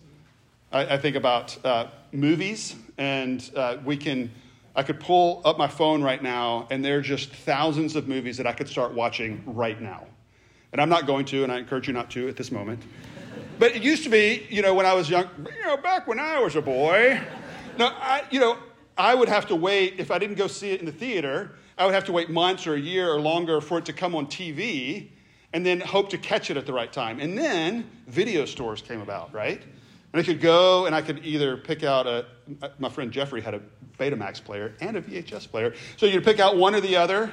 I, 0.73 0.95
I 0.95 0.99
think 0.99 1.17
about 1.17 1.57
uh, 1.65 1.87
movies, 2.13 2.77
and 2.99 3.49
uh, 3.57 3.79
we 3.85 3.97
can 3.97 4.31
I 4.77 4.83
could 4.83 4.99
pull 4.99 5.41
up 5.45 5.57
my 5.57 5.69
phone 5.69 6.03
right 6.03 6.21
now, 6.21 6.67
and 6.69 6.85
there 6.85 6.99
are 6.99 7.03
just 7.03 7.31
thousands 7.31 7.95
of 7.95 8.09
movies 8.09 8.37
that 8.39 8.47
I 8.47 8.53
could 8.53 8.69
start 8.69 8.93
watching 8.93 9.43
right 9.47 9.81
now. 9.81 10.05
And 10.73 10.81
I'm 10.81 10.89
not 10.89 11.07
going 11.07 11.27
to, 11.27 11.45
and 11.45 11.53
I 11.53 11.59
encourage 11.59 11.87
you 11.87 11.95
not 11.95 12.11
to 12.13 12.29
at 12.29 12.35
this 12.35 12.51
moment. 12.51 12.83
But 13.61 13.77
it 13.77 13.85
used 13.85 14.03
to 14.03 14.11
be, 14.11 14.45
you 14.51 14.63
know, 14.63 14.75
when 14.75 14.85
I 14.85 14.93
was 14.93 15.09
young, 15.09 15.29
you 15.39 15.63
know, 15.63 15.77
back 15.77 16.09
when 16.09 16.19
I 16.19 16.41
was 16.41 16.57
a 16.57 16.63
boy, 16.63 17.21
no, 17.79 17.87
I, 17.87 18.25
you 18.33 18.41
know, 18.41 18.59
I 18.99 19.15
would 19.15 19.29
have 19.29 19.47
to 19.47 19.55
wait, 19.55 19.95
if 19.99 20.11
I 20.11 20.19
didn't 20.19 20.37
go 20.37 20.49
see 20.49 20.73
it 20.73 20.81
in 20.81 20.87
the 20.87 20.93
theater, 20.93 21.53
I 21.79 21.87
would 21.87 21.95
have 21.95 22.05
to 22.07 22.13
wait 22.13 22.29
months 22.29 22.67
or 22.67 22.75
a 22.75 22.81
year 22.81 23.09
or 23.09 23.21
longer 23.21 23.61
for 23.61 23.79
it 23.79 23.85
to 23.85 23.93
come 23.93 24.17
on 24.17 24.27
TV 24.27 25.11
and 25.55 25.65
then 25.65 25.81
hope 25.81 26.11
to 26.11 26.19
catch 26.19 26.51
it 26.51 26.57
at 26.57 26.67
the 26.67 26.73
right 26.73 26.93
time. 26.93 27.21
And 27.21 27.39
then 27.39 27.89
video 28.09 28.45
stores 28.45 28.83
came 28.83 29.01
about, 29.01 29.33
right? 29.33 29.63
And 30.13 30.21
I 30.21 30.25
could 30.25 30.41
go 30.41 30.87
and 30.87 30.95
I 30.95 31.01
could 31.01 31.25
either 31.25 31.57
pick 31.57 31.85
out 31.85 32.09
a, 32.09 32.27
my 32.79 32.89
friend 32.89 33.13
Jeffrey 33.13 33.41
had 33.41 33.55
a 33.55 33.61
Betamax 33.97 34.43
player 34.43 34.75
and 34.81 34.97
a 34.97 35.01
VHS 35.01 35.49
player. 35.49 35.73
So 35.97 36.07
you'd 36.07 36.25
pick 36.25 36.41
out 36.41 36.57
one 36.57 36.75
or 36.75 36.81
the 36.81 36.97
other, 36.97 37.31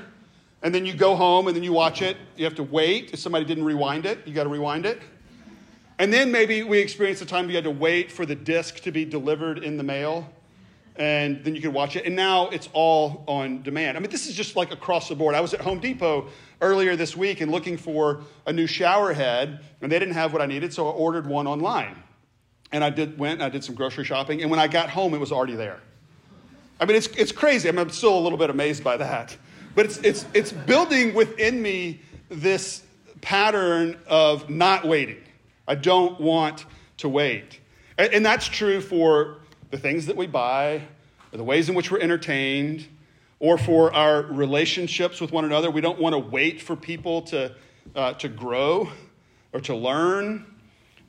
and 0.61 0.73
then 0.73 0.85
you 0.85 0.93
go 0.93 1.15
home 1.15 1.47
and 1.47 1.55
then 1.55 1.63
you 1.63 1.73
watch 1.73 2.03
it. 2.03 2.15
You 2.37 2.45
have 2.45 2.55
to 2.55 2.63
wait. 2.63 3.09
If 3.11 3.19
somebody 3.19 3.43
didn't 3.43 3.65
rewind 3.65 4.05
it, 4.05 4.19
you 4.27 4.35
got 4.35 4.43
to 4.43 4.49
rewind 4.49 4.85
it. 4.85 5.01
And 5.97 6.13
then 6.13 6.31
maybe 6.31 6.61
we 6.61 6.77
experienced 6.77 7.23
a 7.23 7.25
time 7.25 7.49
you 7.49 7.55
had 7.55 7.63
to 7.63 7.71
wait 7.71 8.11
for 8.11 8.27
the 8.27 8.35
disc 8.35 8.81
to 8.81 8.91
be 8.91 9.03
delivered 9.03 9.63
in 9.63 9.77
the 9.77 9.83
mail, 9.83 10.31
and 10.95 11.43
then 11.43 11.55
you 11.55 11.61
could 11.61 11.73
watch 11.73 11.95
it. 11.95 12.05
And 12.05 12.15
now 12.15 12.49
it's 12.49 12.69
all 12.73 13.23
on 13.27 13.61
demand. 13.63 13.97
I 13.97 13.99
mean, 13.99 14.11
this 14.11 14.27
is 14.27 14.35
just 14.35 14.55
like 14.55 14.71
across 14.71 15.09
the 15.09 15.15
board. 15.15 15.35
I 15.35 15.41
was 15.41 15.53
at 15.53 15.61
Home 15.61 15.79
Depot 15.79 16.27
earlier 16.61 16.95
this 16.95 17.15
week 17.15 17.41
and 17.41 17.51
looking 17.51 17.77
for 17.77 18.21
a 18.45 18.53
new 18.53 18.67
shower 18.67 19.13
head, 19.13 19.61
and 19.81 19.91
they 19.91 19.99
didn't 19.99 20.13
have 20.13 20.33
what 20.33 20.41
I 20.41 20.45
needed, 20.45 20.73
so 20.73 20.87
I 20.87 20.91
ordered 20.91 21.25
one 21.25 21.47
online. 21.47 21.95
And 22.71 22.83
I 22.83 22.89
did, 22.89 23.17
went 23.17 23.35
and 23.35 23.43
I 23.43 23.49
did 23.49 23.63
some 23.63 23.75
grocery 23.75 24.05
shopping. 24.05 24.41
And 24.41 24.51
when 24.51 24.59
I 24.59 24.67
got 24.67 24.89
home, 24.89 25.13
it 25.13 25.19
was 25.19 25.31
already 25.31 25.55
there. 25.55 25.79
I 26.79 26.85
mean, 26.85 26.97
it's, 26.97 27.07
it's 27.07 27.31
crazy. 27.31 27.67
I 27.67 27.71
mean, 27.71 27.79
I'm 27.79 27.89
still 27.89 28.17
a 28.17 28.19
little 28.19 28.37
bit 28.37 28.49
amazed 28.49 28.83
by 28.83 28.97
that. 28.97 29.35
But 29.75 29.85
it's, 29.85 29.97
it's, 29.99 30.25
it's 30.33 30.51
building 30.51 31.13
within 31.13 31.61
me 31.61 32.01
this 32.29 32.83
pattern 33.21 33.97
of 34.07 34.49
not 34.49 34.85
waiting. 34.85 35.21
I 35.67 35.75
don't 35.75 36.19
want 36.19 36.65
to 36.97 37.09
wait. 37.09 37.59
And 37.97 38.25
that's 38.25 38.47
true 38.47 38.81
for 38.81 39.40
the 39.71 39.77
things 39.77 40.05
that 40.05 40.17
we 40.17 40.27
buy, 40.27 40.81
or 41.31 41.37
the 41.37 41.43
ways 41.43 41.69
in 41.69 41.75
which 41.75 41.89
we're 41.89 41.99
entertained, 41.99 42.85
or 43.39 43.57
for 43.57 43.93
our 43.93 44.21
relationships 44.21 45.19
with 45.19 45.31
one 45.31 45.45
another. 45.45 45.71
We 45.71 45.81
don't 45.81 45.99
want 45.99 46.13
to 46.13 46.19
wait 46.19 46.61
for 46.61 46.75
people 46.75 47.23
to, 47.23 47.55
uh, 47.95 48.13
to 48.13 48.27
grow 48.29 48.89
or 49.53 49.61
to 49.61 49.75
learn. 49.75 50.45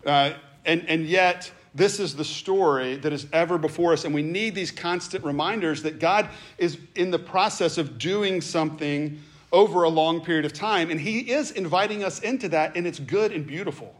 Uh, 0.06 0.32
and, 0.64 0.88
and 0.88 1.06
yet, 1.06 1.52
this 1.74 2.00
is 2.00 2.14
the 2.16 2.24
story 2.24 2.96
that 2.96 3.12
is 3.12 3.26
ever 3.32 3.58
before 3.58 3.92
us. 3.92 4.04
And 4.04 4.14
we 4.14 4.22
need 4.22 4.54
these 4.54 4.70
constant 4.70 5.24
reminders 5.24 5.82
that 5.82 5.98
God 5.98 6.28
is 6.56 6.78
in 6.94 7.10
the 7.10 7.18
process 7.18 7.78
of 7.78 7.98
doing 7.98 8.40
something 8.40 9.20
over 9.52 9.82
a 9.82 9.88
long 9.88 10.22
period 10.22 10.44
of 10.44 10.52
time. 10.52 10.90
And 10.90 11.00
He 11.00 11.32
is 11.32 11.50
inviting 11.50 12.04
us 12.04 12.20
into 12.20 12.48
that, 12.50 12.76
and 12.76 12.86
it's 12.86 12.98
good 12.98 13.32
and 13.32 13.46
beautiful. 13.46 13.94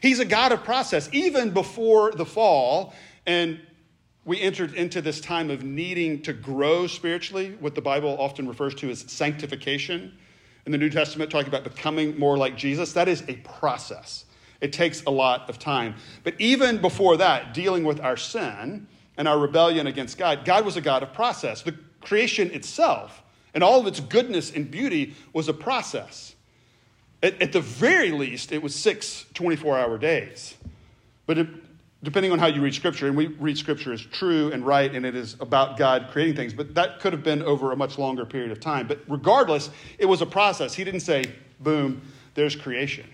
He's 0.00 0.20
a 0.20 0.24
God 0.24 0.52
of 0.52 0.62
process. 0.62 1.08
Even 1.12 1.50
before 1.50 2.12
the 2.12 2.26
fall, 2.26 2.94
and 3.26 3.60
we 4.28 4.38
entered 4.42 4.74
into 4.74 5.00
this 5.00 5.22
time 5.22 5.50
of 5.50 5.64
needing 5.64 6.20
to 6.20 6.34
grow 6.34 6.86
spiritually, 6.86 7.56
what 7.60 7.74
the 7.74 7.80
Bible 7.80 8.14
often 8.20 8.46
refers 8.46 8.74
to 8.74 8.90
as 8.90 9.00
sanctification. 9.10 10.18
In 10.66 10.72
the 10.72 10.76
New 10.76 10.90
Testament, 10.90 11.30
talking 11.30 11.48
about 11.48 11.64
becoming 11.64 12.18
more 12.18 12.36
like 12.36 12.54
Jesus, 12.54 12.92
that 12.92 13.08
is 13.08 13.24
a 13.26 13.36
process. 13.36 14.26
It 14.60 14.70
takes 14.70 15.02
a 15.04 15.10
lot 15.10 15.48
of 15.48 15.58
time. 15.58 15.94
But 16.24 16.34
even 16.38 16.76
before 16.76 17.16
that, 17.16 17.54
dealing 17.54 17.84
with 17.84 18.00
our 18.00 18.18
sin 18.18 18.86
and 19.16 19.26
our 19.26 19.38
rebellion 19.38 19.86
against 19.86 20.18
God, 20.18 20.44
God 20.44 20.66
was 20.66 20.76
a 20.76 20.82
God 20.82 21.02
of 21.02 21.14
process. 21.14 21.62
The 21.62 21.78
creation 22.02 22.50
itself 22.50 23.22
and 23.54 23.64
all 23.64 23.80
of 23.80 23.86
its 23.86 23.98
goodness 23.98 24.52
and 24.52 24.70
beauty 24.70 25.14
was 25.32 25.48
a 25.48 25.54
process. 25.54 26.34
At, 27.22 27.40
at 27.40 27.52
the 27.52 27.62
very 27.62 28.10
least, 28.10 28.52
it 28.52 28.62
was 28.62 28.74
six 28.74 29.24
24 29.32 29.78
hour 29.78 29.96
days. 29.96 30.54
But 31.24 31.38
it, 31.38 31.48
depending 32.02 32.30
on 32.30 32.38
how 32.38 32.46
you 32.46 32.60
read 32.60 32.74
Scripture, 32.74 33.08
and 33.08 33.16
we 33.16 33.26
read 33.26 33.58
Scripture 33.58 33.92
as 33.92 34.00
true 34.00 34.52
and 34.52 34.64
right, 34.64 34.94
and 34.94 35.04
it 35.04 35.16
is 35.16 35.36
about 35.40 35.76
God 35.76 36.08
creating 36.12 36.36
things, 36.36 36.54
but 36.54 36.74
that 36.74 37.00
could 37.00 37.12
have 37.12 37.24
been 37.24 37.42
over 37.42 37.72
a 37.72 37.76
much 37.76 37.98
longer 37.98 38.24
period 38.24 38.52
of 38.52 38.60
time. 38.60 38.86
But 38.86 39.00
regardless, 39.08 39.70
it 39.98 40.06
was 40.06 40.20
a 40.20 40.26
process. 40.26 40.74
He 40.74 40.84
didn't 40.84 41.00
say, 41.00 41.32
boom, 41.58 42.02
there's 42.34 42.54
creation. 42.54 43.06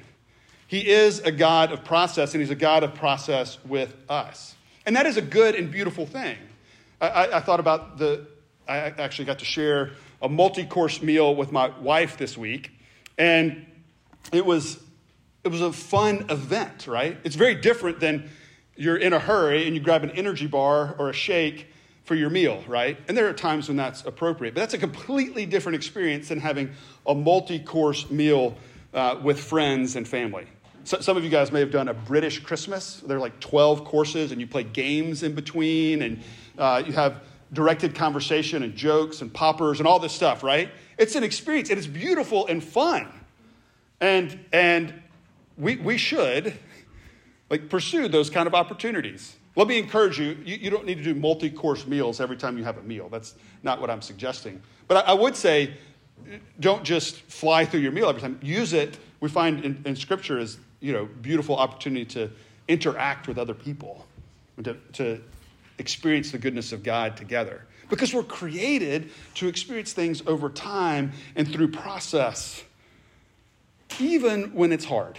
He 0.67 0.89
is 0.89 1.21
a 1.21 1.33
God 1.33 1.73
of 1.73 1.85
process, 1.85 2.35
and 2.35 2.43
He's 2.43 2.51
a 2.51 2.57
God 2.57 2.83
of 2.83 2.95
process 2.95 3.59
with 3.65 3.95
us. 4.09 4.55
And 4.87 4.97
that 4.97 5.07
is 5.07 5.17
a 5.17 5.23
good 5.23 5.55
and 5.55 5.71
beautiful 5.71 6.05
thing. 6.05 6.37
I, 7.01 7.09
I, 7.09 7.37
I 7.39 7.41
thought 7.41 7.61
about 7.61 7.97
the, 7.97 8.27
I 8.69 8.77
actually 8.77 9.25
got 9.25 9.39
to 9.39 9.45
share 9.47 9.93
a 10.21 10.29
multi 10.29 10.65
course 10.65 11.01
meal 11.01 11.35
with 11.35 11.53
my 11.53 11.69
wife 11.81 12.19
this 12.19 12.37
week, 12.37 12.71
and 13.17 13.65
it 14.31 14.45
was, 14.45 14.79
it 15.43 15.49
was 15.49 15.63
a 15.63 15.73
fun 15.73 16.27
event, 16.29 16.87
right? 16.87 17.17
It's 17.25 17.37
very 17.37 17.55
different 17.55 18.01
than 18.01 18.29
you're 18.77 18.97
in 18.97 19.13
a 19.13 19.19
hurry 19.19 19.67
and 19.67 19.75
you 19.75 19.81
grab 19.81 20.03
an 20.05 20.11
energy 20.11 20.47
bar 20.47 20.95
or 20.99 21.11
a 21.11 21.13
shake 21.13 21.69
for 22.05 22.15
your 22.15 22.31
meal, 22.31 22.63
right? 22.67 22.99
And 23.09 23.17
there 23.17 23.29
are 23.29 23.33
times 23.33 23.69
when 23.69 23.77
that's 23.77 24.05
appropriate, 24.05 24.55
but 24.55 24.61
that's 24.61 24.75
a 24.75 24.79
completely 24.79 25.47
different 25.47 25.77
experience 25.77 26.29
than 26.29 26.39
having 26.39 26.71
a 27.07 27.15
multi 27.15 27.59
course 27.59 28.11
meal 28.11 28.57
uh, 28.93 29.19
with 29.23 29.41
friends 29.41 29.97
and 29.97 30.07
family. 30.07 30.47
So, 30.85 31.01
some 31.01 31.17
of 31.17 31.25
you 31.25 31.31
guys 31.31 31.51
may 31.51 31.61
have 31.61 31.71
done 31.71 31.89
a 31.89 31.95
British 31.95 32.41
Christmas. 32.41 33.01
There 33.07 33.17
are 33.17 33.21
like 33.21 33.41
12 33.41 33.85
courses, 33.85 34.33
and 34.33 34.41
you 34.41 34.47
play 34.47 34.65
games 34.65 35.23
in 35.23 35.35
between, 35.35 36.03
and 36.03 36.23
uh, 36.59 36.83
you 36.87 36.93
have 36.93 37.23
directed 37.55 37.95
conversation 37.95 38.63
and 38.63 38.75
jokes 38.75 39.23
and 39.23 39.33
poppers 39.33 39.79
and 39.79 39.89
all 39.89 39.99
this 39.99 40.13
stuff, 40.13 40.43
right? 40.43 40.71
It's 40.99 41.15
an 41.15 41.25
experience, 41.25 41.71
and 41.71 41.79
it's 41.79 41.87
beautiful 41.87 42.47
and 42.49 42.63
fun. 42.63 43.09
And, 44.01 44.39
and 44.53 44.93
we, 45.57 45.77
we 45.77 45.97
should 45.97 46.53
like 47.51 47.69
pursue 47.69 48.09
those 48.09 48.31
kind 48.31 48.47
of 48.47 48.55
opportunities. 48.55 49.37
Let 49.57 49.69
me 49.69 49.79
encourage 49.79 50.19
you, 50.19 50.37
you, 50.45 50.57
you 50.57 50.71
don't 50.71 50.85
need 50.85 50.97
to 50.97 51.05
do 51.05 51.15
multi-course 51.15 51.87
meals 51.87 52.21
every 52.21 52.37
time 52.37 52.59
you 52.59 52.65
have 52.65 52.79
a 52.79 52.83
meal. 52.83 53.09
That's 53.09 53.35
not 53.63 53.81
what 53.81 53.91
I'm 53.91 54.03
suggesting. 54.03 54.61
But 54.89 55.07
I, 55.07 55.13
I 55.13 55.13
would 55.15 55.37
say 55.37 55.75
don't 56.59 56.83
just 56.83 57.21
fly 57.23 57.65
through 57.65 57.81
your 57.81 57.93
meal 57.93 58.09
every 58.09 58.21
time. 58.21 58.39
Use 58.43 58.73
it, 58.73 58.99
we 59.21 59.29
find 59.29 59.65
in, 59.65 59.83
in 59.85 59.97
Scripture, 59.97 60.39
as 60.39 60.59
you 60.81 60.93
know, 60.93 61.07
beautiful 61.23 61.57
opportunity 61.57 62.05
to 62.07 62.31
interact 62.69 63.29
with 63.29 63.39
other 63.39 63.55
people, 63.55 64.07
to, 64.63 64.75
to 64.95 65.21
experience 65.79 66.31
the 66.31 66.39
goodness 66.39 66.73
of 66.73 66.83
God 66.83 67.17
together. 67.17 67.65
Because 67.91 68.15
we're 68.15 68.23
created 68.23 69.11
to 69.35 69.47
experience 69.47 69.93
things 69.93 70.23
over 70.27 70.49
time 70.49 71.13
and 71.37 71.51
through 71.51 71.69
process, 71.69 72.63
even 74.01 74.55
when 74.55 74.73
it's 74.73 74.85
hard, 74.85 75.19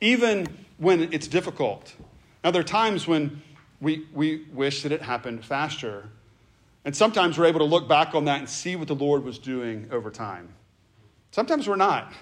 even 0.00 0.46
when 0.78 1.12
it's 1.12 1.28
difficult. 1.28 1.94
Now, 2.44 2.50
there 2.50 2.60
are 2.60 2.64
times 2.64 3.08
when 3.08 3.42
we, 3.80 4.06
we 4.12 4.44
wish 4.52 4.82
that 4.82 4.92
it 4.92 5.02
happened 5.02 5.44
faster. 5.44 6.08
And 6.84 6.94
sometimes 6.94 7.38
we're 7.38 7.46
able 7.46 7.60
to 7.60 7.64
look 7.64 7.88
back 7.88 8.14
on 8.14 8.26
that 8.26 8.38
and 8.38 8.48
see 8.48 8.76
what 8.76 8.88
the 8.88 8.94
Lord 8.94 9.24
was 9.24 9.38
doing 9.38 9.88
over 9.90 10.10
time. 10.10 10.48
Sometimes 11.32 11.68
we're 11.68 11.76
not. 11.76 12.12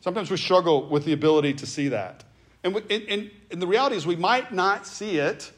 Sometimes 0.00 0.30
we 0.30 0.36
struggle 0.36 0.88
with 0.88 1.04
the 1.04 1.12
ability 1.12 1.54
to 1.54 1.66
see 1.66 1.88
that. 1.88 2.24
And, 2.64 2.76
and, 2.90 3.30
and 3.50 3.62
the 3.62 3.66
reality 3.66 3.96
is, 3.96 4.06
we 4.06 4.16
might 4.16 4.52
not 4.52 4.86
see 4.86 5.18
it 5.18 5.52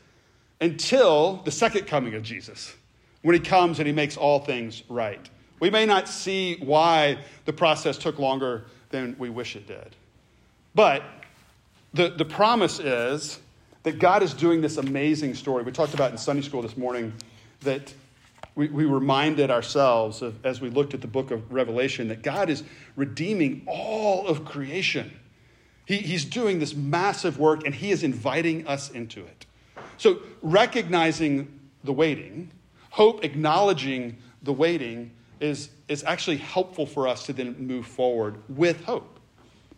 until 0.60 1.36
the 1.44 1.50
second 1.50 1.86
coming 1.86 2.14
of 2.14 2.22
Jesus, 2.22 2.74
when 3.22 3.34
he 3.34 3.40
comes 3.40 3.78
and 3.78 3.86
he 3.86 3.92
makes 3.92 4.16
all 4.16 4.40
things 4.40 4.82
right. 4.88 5.30
We 5.60 5.70
may 5.70 5.86
not 5.86 6.08
see 6.08 6.56
why 6.56 7.18
the 7.44 7.52
process 7.52 7.96
took 7.96 8.18
longer 8.18 8.66
than 8.90 9.14
we 9.18 9.30
wish 9.30 9.56
it 9.56 9.66
did. 9.66 9.94
But 10.74 11.02
the, 11.92 12.08
the 12.10 12.24
promise 12.24 12.78
is 12.78 13.38
that 13.82 13.98
God 13.98 14.22
is 14.22 14.34
doing 14.34 14.60
this 14.60 14.76
amazing 14.76 15.34
story. 15.34 15.62
We 15.62 15.72
talked 15.72 15.94
about 15.94 16.12
in 16.12 16.18
Sunday 16.18 16.42
school 16.42 16.62
this 16.62 16.76
morning 16.76 17.12
that 17.60 17.92
we, 18.54 18.68
we 18.68 18.84
reminded 18.84 19.50
ourselves 19.50 20.22
of, 20.22 20.44
as 20.44 20.60
we 20.60 20.70
looked 20.70 20.94
at 20.94 21.00
the 21.00 21.06
book 21.06 21.30
of 21.30 21.52
Revelation 21.52 22.08
that 22.08 22.22
God 22.22 22.50
is 22.50 22.62
redeeming 22.96 23.62
all 23.66 24.26
of 24.26 24.44
creation. 24.44 25.18
He, 25.86 25.96
he's 25.98 26.24
doing 26.24 26.58
this 26.58 26.74
massive 26.74 27.38
work 27.38 27.64
and 27.64 27.74
he 27.74 27.90
is 27.90 28.02
inviting 28.02 28.66
us 28.66 28.90
into 28.90 29.20
it. 29.24 29.46
So, 29.96 30.20
recognizing 30.42 31.60
the 31.84 31.92
waiting, 31.92 32.50
hope 32.90 33.24
acknowledging 33.24 34.18
the 34.42 34.52
waiting 34.52 35.10
is, 35.40 35.70
is 35.88 36.04
actually 36.04 36.38
helpful 36.38 36.86
for 36.86 37.08
us 37.08 37.26
to 37.26 37.32
then 37.32 37.56
move 37.58 37.86
forward 37.86 38.36
with 38.48 38.84
hope. 38.84 39.19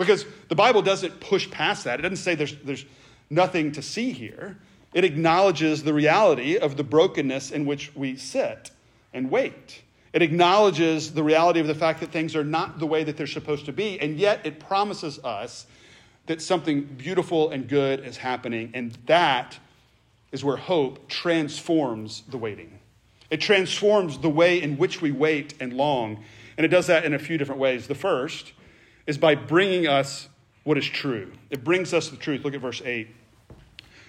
Because 0.03 0.25
the 0.49 0.55
Bible 0.55 0.83
doesn't 0.83 1.21
push 1.21 1.51
past 1.51 1.85
that. 1.85 1.99
It 1.99 2.03
doesn't 2.03 2.17
say 2.17 2.35
there's, 2.35 2.57
there's 2.65 2.85
nothing 3.31 3.73
to 3.73 3.83
see 3.83 4.13
here. 4.13 4.59
It 4.95 5.05
acknowledges 5.05 5.83
the 5.83 5.95
reality 5.95 6.59
of 6.59 6.77
the 6.77 6.85
brokenness 6.85 7.51
in 7.51 7.65
which 7.65 7.95
we 7.95 8.17
sit 8.17 8.71
and 9.15 9.31
wait. 9.31 9.83
It 10.13 10.21
acknowledges 10.21 11.15
the 11.15 11.23
reality 11.23 11.61
of 11.61 11.67
the 11.67 11.75
fact 11.75 12.01
that 12.01 12.11
things 12.11 12.37
are 12.37 12.45
not 12.45 12.79
the 12.79 12.87
way 12.87 13.03
that 13.05 13.17
they're 13.17 13.27
supposed 13.27 13.65
to 13.67 13.73
be, 13.73 13.99
and 13.99 14.19
yet 14.19 14.45
it 14.45 14.61
promises 14.61 15.19
us 15.21 15.67
that 16.27 16.43
something 16.43 16.83
beautiful 16.83 17.51
and 17.51 17.69
good 17.69 18.01
is 18.01 18.19
happening, 18.19 18.71
and 18.75 18.93
that 19.07 19.59
is 20.31 20.45
where 20.45 20.57
hope 20.57 21.09
transforms 21.09 22.23
the 22.29 22.39
waiting. 22.39 22.79
It 23.31 23.41
transforms 23.41 24.19
the 24.19 24.29
way 24.29 24.61
in 24.61 24.77
which 24.77 25.01
we 25.01 25.11
wait 25.11 25.55
and 25.59 25.73
long. 25.73 26.23
And 26.59 26.67
it 26.67 26.69
does 26.69 26.87
that 26.89 27.07
in 27.07 27.15
a 27.15 27.19
few 27.19 27.39
different 27.39 27.61
ways. 27.61 27.87
The 27.87 27.95
first 27.95 28.53
is 29.07 29.19
by 29.19 29.35
bringing 29.35 29.87
us 29.87 30.29
what 30.65 30.79
is 30.79 30.87
true. 30.87 31.33
It 31.51 31.65
brings 31.65 31.93
us 31.93 32.09
the 32.09 32.17
truth. 32.17 32.45
Look 32.45 32.55
at 32.55 32.61
verse 32.61 32.83
8. 32.85 33.09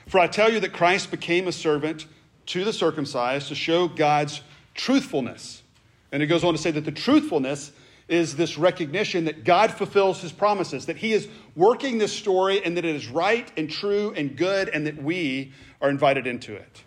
For 0.08 0.20
I 0.20 0.28
tell 0.28 0.52
you 0.52 0.60
that 0.60 0.74
Christ 0.74 1.12
became 1.12 1.48
a 1.48 1.52
servant 1.52 2.06
to 2.48 2.64
the 2.64 2.74
circumcised 2.74 3.48
to 3.48 3.56
show 3.56 3.88
God's 3.88 4.42
truthfulness. 4.74 5.64
And 6.12 6.22
it 6.22 6.28
goes 6.28 6.44
on 6.44 6.54
to 6.54 6.60
say 6.60 6.72
that 6.72 6.86
the 6.86 6.92
truthfulness 6.92 7.72
is 8.08 8.36
this 8.36 8.58
recognition 8.58 9.26
that 9.26 9.44
God 9.44 9.72
fulfills 9.72 10.22
his 10.22 10.32
promises, 10.32 10.86
that 10.88 10.98
he 10.98 11.14
is 11.14 11.28
working 11.56 11.98
this 11.98 12.14
story 12.14 12.64
and 12.64 12.78
that 12.78 12.86
it 12.86 12.96
is 12.96 13.08
right 13.08 13.50
and 13.58 13.70
true 13.70 14.14
and 14.16 14.36
good 14.36 14.70
and 14.70 14.86
that 14.86 15.02
we 15.02 15.54
are 15.82 15.90
invited 15.90 16.28
into 16.28 16.54
it. 16.54 16.84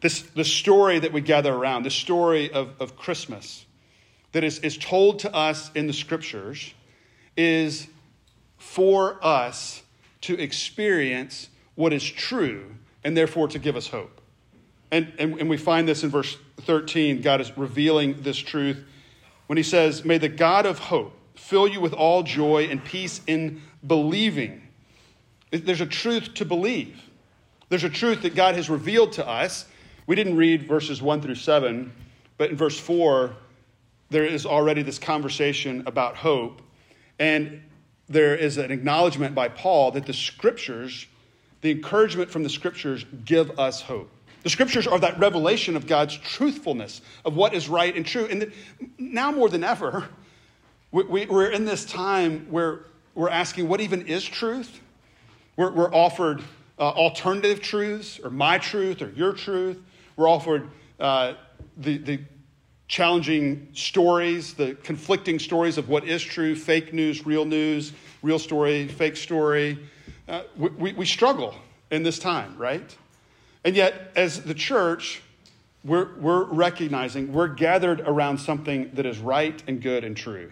This, 0.00 0.22
the 0.22 0.44
story 0.44 0.98
that 1.00 1.12
we 1.12 1.20
gather 1.20 1.52
around, 1.52 1.82
the 1.82 1.90
story 1.90 2.50
of, 2.52 2.70
of 2.80 2.96
Christmas 2.96 3.66
that 4.32 4.44
is, 4.44 4.58
is 4.60 4.76
told 4.76 5.18
to 5.20 5.34
us 5.34 5.70
in 5.74 5.86
the 5.86 5.92
scriptures, 5.92 6.74
is 7.36 7.88
for 8.58 9.18
us 9.24 9.82
to 10.22 10.38
experience 10.40 11.48
what 11.74 11.92
is 11.92 12.04
true 12.04 12.74
and 13.04 13.16
therefore 13.16 13.48
to 13.48 13.58
give 13.58 13.76
us 13.76 13.88
hope. 13.88 14.20
And, 14.90 15.12
and, 15.18 15.38
and 15.40 15.48
we 15.48 15.56
find 15.56 15.86
this 15.86 16.02
in 16.04 16.10
verse 16.10 16.36
13. 16.62 17.20
God 17.20 17.40
is 17.40 17.56
revealing 17.56 18.22
this 18.22 18.36
truth 18.36 18.84
when 19.46 19.56
he 19.56 19.62
says, 19.62 20.04
May 20.04 20.18
the 20.18 20.28
God 20.28 20.66
of 20.66 20.78
hope 20.78 21.16
fill 21.34 21.68
you 21.68 21.80
with 21.80 21.92
all 21.92 22.22
joy 22.22 22.64
and 22.70 22.84
peace 22.84 23.20
in 23.26 23.62
believing. 23.86 24.62
There's 25.50 25.80
a 25.80 25.86
truth 25.86 26.34
to 26.34 26.44
believe. 26.44 27.00
There's 27.68 27.84
a 27.84 27.90
truth 27.90 28.22
that 28.22 28.34
God 28.34 28.54
has 28.54 28.70
revealed 28.70 29.12
to 29.14 29.26
us. 29.26 29.66
We 30.06 30.14
didn't 30.14 30.36
read 30.36 30.66
verses 30.68 31.02
1 31.02 31.20
through 31.20 31.34
7, 31.34 31.92
but 32.38 32.50
in 32.50 32.56
verse 32.56 32.78
4, 32.78 33.34
there 34.10 34.24
is 34.24 34.46
already 34.46 34.82
this 34.82 34.98
conversation 34.98 35.82
about 35.86 36.16
hope. 36.16 36.62
And 37.18 37.62
there 38.08 38.34
is 38.34 38.58
an 38.58 38.70
acknowledgement 38.70 39.34
by 39.34 39.48
Paul 39.48 39.90
that 39.92 40.06
the 40.06 40.12
scriptures, 40.12 41.06
the 41.60 41.70
encouragement 41.70 42.30
from 42.30 42.42
the 42.42 42.48
scriptures, 42.48 43.04
give 43.24 43.58
us 43.58 43.82
hope. 43.82 44.10
The 44.42 44.50
scriptures 44.50 44.86
are 44.86 45.00
that 45.00 45.18
revelation 45.18 45.74
of 45.76 45.88
God's 45.88 46.16
truthfulness, 46.18 47.00
of 47.24 47.34
what 47.34 47.52
is 47.52 47.68
right 47.68 47.94
and 47.94 48.06
true. 48.06 48.26
And 48.30 48.52
now 48.96 49.32
more 49.32 49.48
than 49.48 49.64
ever, 49.64 50.08
we, 50.92 51.26
are 51.26 51.50
in 51.50 51.64
this 51.64 51.84
time 51.84 52.46
where 52.48 52.84
we're 53.14 53.28
asking 53.28 53.68
what 53.68 53.80
even 53.80 54.06
is 54.06 54.24
truth. 54.24 54.80
We're, 55.56 55.72
we're 55.72 55.92
offered 55.92 56.42
uh, 56.78 56.82
alternative 56.82 57.60
truths, 57.60 58.20
or 58.22 58.30
my 58.30 58.58
truth, 58.58 59.02
or 59.02 59.10
your 59.10 59.32
truth. 59.32 59.82
We're 60.14 60.28
offered 60.28 60.68
uh, 61.00 61.34
the, 61.76 61.98
the 61.98 62.20
challenging 62.88 63.68
stories, 63.72 64.54
the 64.54 64.74
conflicting 64.76 65.38
stories 65.38 65.78
of 65.78 65.88
what 65.88 66.04
is 66.04 66.22
true 66.22 66.54
fake 66.54 66.92
news, 66.92 67.26
real 67.26 67.44
news, 67.44 67.92
real 68.22 68.38
story, 68.38 68.86
fake 68.88 69.16
story. 69.16 69.78
Uh, 70.28 70.42
we, 70.56 70.92
we 70.92 71.06
struggle 71.06 71.54
in 71.90 72.02
this 72.02 72.18
time, 72.18 72.56
right? 72.56 72.96
And 73.64 73.74
yet, 73.74 74.12
as 74.14 74.42
the 74.42 74.54
church, 74.54 75.22
we're, 75.84 76.14
we're 76.18 76.44
recognizing 76.44 77.32
we're 77.32 77.48
gathered 77.48 78.00
around 78.00 78.38
something 78.38 78.90
that 78.94 79.06
is 79.06 79.18
right 79.18 79.60
and 79.66 79.80
good 79.80 80.04
and 80.04 80.16
true. 80.16 80.50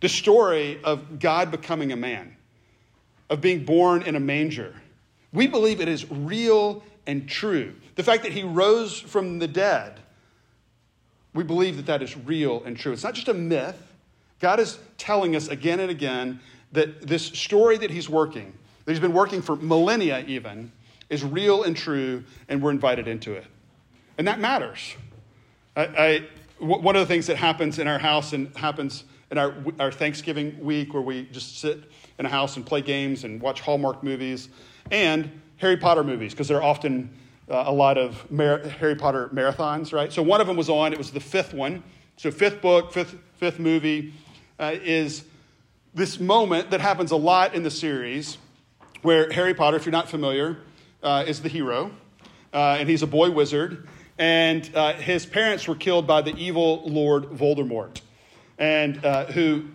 The 0.00 0.08
story 0.08 0.80
of 0.84 1.18
God 1.18 1.50
becoming 1.50 1.92
a 1.92 1.96
man, 1.96 2.36
of 3.30 3.40
being 3.40 3.64
born 3.64 4.02
in 4.02 4.14
a 4.14 4.20
manger. 4.20 4.74
We 5.32 5.46
believe 5.46 5.80
it 5.80 5.88
is 5.88 6.10
real 6.10 6.84
and 7.06 7.28
true. 7.28 7.74
The 7.94 8.02
fact 8.02 8.22
that 8.24 8.32
he 8.32 8.42
rose 8.42 8.98
from 8.98 9.38
the 9.38 9.48
dead, 9.48 10.00
we 11.36 11.44
believe 11.44 11.76
that 11.76 11.86
that 11.86 12.02
is 12.02 12.16
real 12.16 12.62
and 12.64 12.76
true. 12.76 12.92
It's 12.92 13.04
not 13.04 13.14
just 13.14 13.28
a 13.28 13.34
myth. 13.34 13.80
God 14.40 14.58
is 14.58 14.78
telling 14.98 15.36
us 15.36 15.48
again 15.48 15.80
and 15.80 15.90
again 15.90 16.40
that 16.72 17.02
this 17.02 17.26
story 17.26 17.78
that 17.78 17.90
he's 17.90 18.08
working, 18.08 18.52
that 18.84 18.92
he's 18.92 19.00
been 19.00 19.12
working 19.12 19.42
for 19.42 19.56
millennia 19.56 20.24
even, 20.26 20.72
is 21.08 21.24
real 21.24 21.62
and 21.62 21.76
true, 21.76 22.24
and 22.48 22.60
we're 22.60 22.70
invited 22.70 23.06
into 23.06 23.32
it. 23.32 23.44
And 24.18 24.26
that 24.26 24.40
matters. 24.40 24.96
I, 25.76 26.26
one 26.58 26.96
of 26.96 27.00
the 27.00 27.06
things 27.06 27.26
that 27.26 27.36
happens 27.36 27.78
in 27.78 27.86
our 27.86 27.98
house 27.98 28.32
and 28.32 28.56
happens 28.56 29.04
in 29.30 29.38
our, 29.38 29.54
our 29.78 29.92
Thanksgiving 29.92 30.58
week 30.64 30.94
where 30.94 31.02
we 31.02 31.24
just 31.26 31.58
sit 31.58 31.78
in 32.18 32.26
a 32.26 32.28
house 32.28 32.56
and 32.56 32.64
play 32.64 32.80
games 32.80 33.24
and 33.24 33.40
watch 33.40 33.60
Hallmark 33.60 34.02
movies 34.02 34.48
and 34.90 35.40
Harry 35.58 35.76
Potter 35.76 36.02
movies, 36.02 36.32
because 36.32 36.48
they're 36.48 36.62
often 36.62 37.10
uh, 37.50 37.64
a 37.66 37.72
lot 37.72 37.98
of 37.98 38.30
Mar- 38.30 38.58
Harry 38.58 38.94
Potter 38.94 39.28
marathons, 39.32 39.92
right? 39.92 40.12
So 40.12 40.22
one 40.22 40.40
of 40.40 40.46
them 40.46 40.56
was 40.56 40.68
on, 40.68 40.92
it 40.92 40.98
was 40.98 41.10
the 41.10 41.20
fifth 41.20 41.54
one. 41.54 41.82
So, 42.18 42.30
fifth 42.30 42.62
book, 42.62 42.92
fifth, 42.92 43.14
fifth 43.34 43.58
movie 43.58 44.14
uh, 44.58 44.74
is 44.82 45.24
this 45.94 46.18
moment 46.18 46.70
that 46.70 46.80
happens 46.80 47.10
a 47.10 47.16
lot 47.16 47.54
in 47.54 47.62
the 47.62 47.70
series 47.70 48.38
where 49.02 49.30
Harry 49.32 49.52
Potter, 49.52 49.76
if 49.76 49.84
you're 49.84 49.92
not 49.92 50.08
familiar, 50.08 50.58
uh, 51.02 51.24
is 51.26 51.42
the 51.42 51.50
hero, 51.50 51.90
uh, 52.54 52.76
and 52.78 52.88
he's 52.88 53.02
a 53.02 53.06
boy 53.06 53.30
wizard. 53.30 53.86
And 54.18 54.70
uh, 54.74 54.94
his 54.94 55.26
parents 55.26 55.68
were 55.68 55.74
killed 55.74 56.06
by 56.06 56.22
the 56.22 56.34
evil 56.36 56.82
Lord 56.86 57.24
Voldemort, 57.24 58.00
and 58.58 59.04
uh, 59.04 59.26
who 59.26 59.66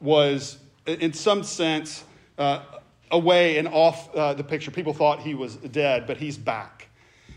was, 0.00 0.58
in 0.86 1.12
some 1.12 1.44
sense, 1.44 2.02
away 3.12 3.58
and 3.58 3.68
off 3.68 4.12
uh, 4.14 4.34
the 4.34 4.42
picture. 4.42 4.72
People 4.72 4.92
thought 4.92 5.20
he 5.20 5.34
was 5.34 5.54
dead, 5.56 6.06
but 6.06 6.16
he's 6.16 6.36
back. 6.36 6.88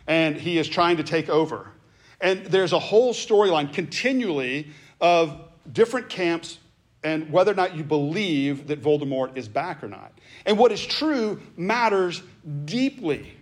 And 0.10 0.36
he 0.36 0.58
is 0.58 0.68
trying 0.68 0.98
to 0.98 1.04
take 1.04 1.30
over. 1.30 1.72
And 2.20 2.46
there's 2.48 2.74
a 2.74 2.80
whole 2.80 3.14
storyline 3.14 3.72
continually 3.72 4.72
of 5.00 5.40
different 5.72 6.10
camps 6.10 6.58
and 7.04 7.32
whether 7.32 7.52
or 7.52 7.56
not 7.56 7.78
you 7.78 7.84
believe 7.84 8.68
that 8.68 8.82
Voldemort 8.82 9.38
is 9.38 9.48
back 9.48 9.82
or 9.84 9.88
not. 9.88 10.12
And 10.46 10.58
what 10.58 10.74
is 10.74 10.86
true 10.86 11.40
matters 11.56 12.22
deeply 12.66 13.34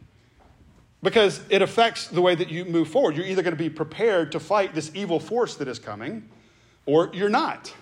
because 1.02 1.42
it 1.50 1.62
affects 1.62 2.08
the 2.08 2.22
way 2.22 2.36
that 2.36 2.50
you 2.50 2.66
move 2.66 2.90
forward. 2.90 3.16
You're 3.16 3.26
either 3.26 3.42
going 3.42 3.56
to 3.56 3.64
be 3.64 3.70
prepared 3.70 4.32
to 4.34 4.40
fight 4.40 4.76
this 4.76 4.92
evil 4.94 5.20
force 5.20 5.56
that 5.56 5.68
is 5.68 5.80
coming, 5.80 6.28
or 6.86 7.10
you're 7.14 7.30
not. 7.30 7.74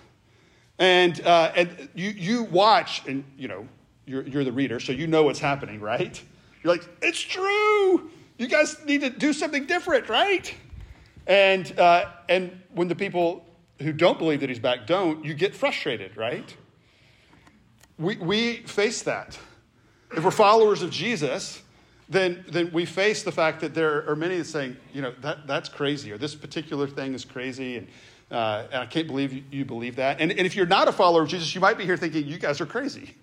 And, 0.78 1.20
uh, 1.22 1.52
and 1.56 1.88
you, 1.94 2.10
you 2.10 2.44
watch, 2.44 3.02
and 3.06 3.24
you 3.36 3.48
know, 3.48 3.66
you're, 4.04 4.22
you're 4.22 4.44
the 4.44 4.52
reader, 4.52 4.78
so 4.78 4.92
you 4.92 5.06
know 5.06 5.24
what's 5.24 5.40
happening, 5.40 5.80
right? 5.80 6.22
You're 6.62 6.74
like, 6.74 6.86
it's 7.02 7.20
true. 7.20 8.10
You 8.38 8.48
guys 8.48 8.76
need 8.84 9.00
to 9.00 9.10
do 9.10 9.32
something 9.32 9.66
different, 9.66 10.08
right? 10.08 10.52
And, 11.26 11.78
uh, 11.78 12.10
and 12.28 12.60
when 12.74 12.88
the 12.88 12.94
people 12.94 13.44
who 13.80 13.92
don't 13.92 14.18
believe 14.18 14.40
that 14.40 14.48
he's 14.48 14.58
back 14.58 14.86
don't, 14.86 15.24
you 15.24 15.34
get 15.34 15.54
frustrated, 15.54 16.16
right? 16.16 16.56
We, 17.98 18.16
we 18.16 18.56
face 18.58 19.02
that. 19.02 19.38
If 20.16 20.24
we're 20.24 20.30
followers 20.30 20.82
of 20.82 20.90
Jesus, 20.90 21.62
then, 22.08 22.44
then 22.48 22.70
we 22.72 22.84
face 22.84 23.22
the 23.22 23.32
fact 23.32 23.60
that 23.60 23.74
there 23.74 24.08
are 24.08 24.14
many 24.14 24.42
saying, 24.44 24.76
you 24.92 25.02
know, 25.02 25.12
that, 25.22 25.46
that's 25.46 25.68
crazy, 25.68 26.12
or 26.12 26.18
this 26.18 26.34
particular 26.34 26.86
thing 26.86 27.14
is 27.14 27.24
crazy, 27.24 27.78
and, 27.78 27.88
uh, 28.30 28.64
and 28.70 28.82
I 28.82 28.86
can't 28.86 29.08
believe 29.08 29.32
you, 29.32 29.42
you 29.50 29.64
believe 29.64 29.96
that. 29.96 30.20
And, 30.20 30.30
and 30.30 30.40
if 30.40 30.54
you're 30.54 30.66
not 30.66 30.88
a 30.88 30.92
follower 30.92 31.22
of 31.22 31.28
Jesus, 31.28 31.54
you 31.54 31.60
might 31.60 31.78
be 31.78 31.84
here 31.84 31.96
thinking, 31.96 32.26
you 32.26 32.38
guys 32.38 32.60
are 32.60 32.66
crazy, 32.66 33.14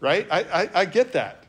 right? 0.00 0.26
I, 0.30 0.40
I, 0.40 0.70
I 0.74 0.84
get 0.84 1.12
that. 1.12 1.39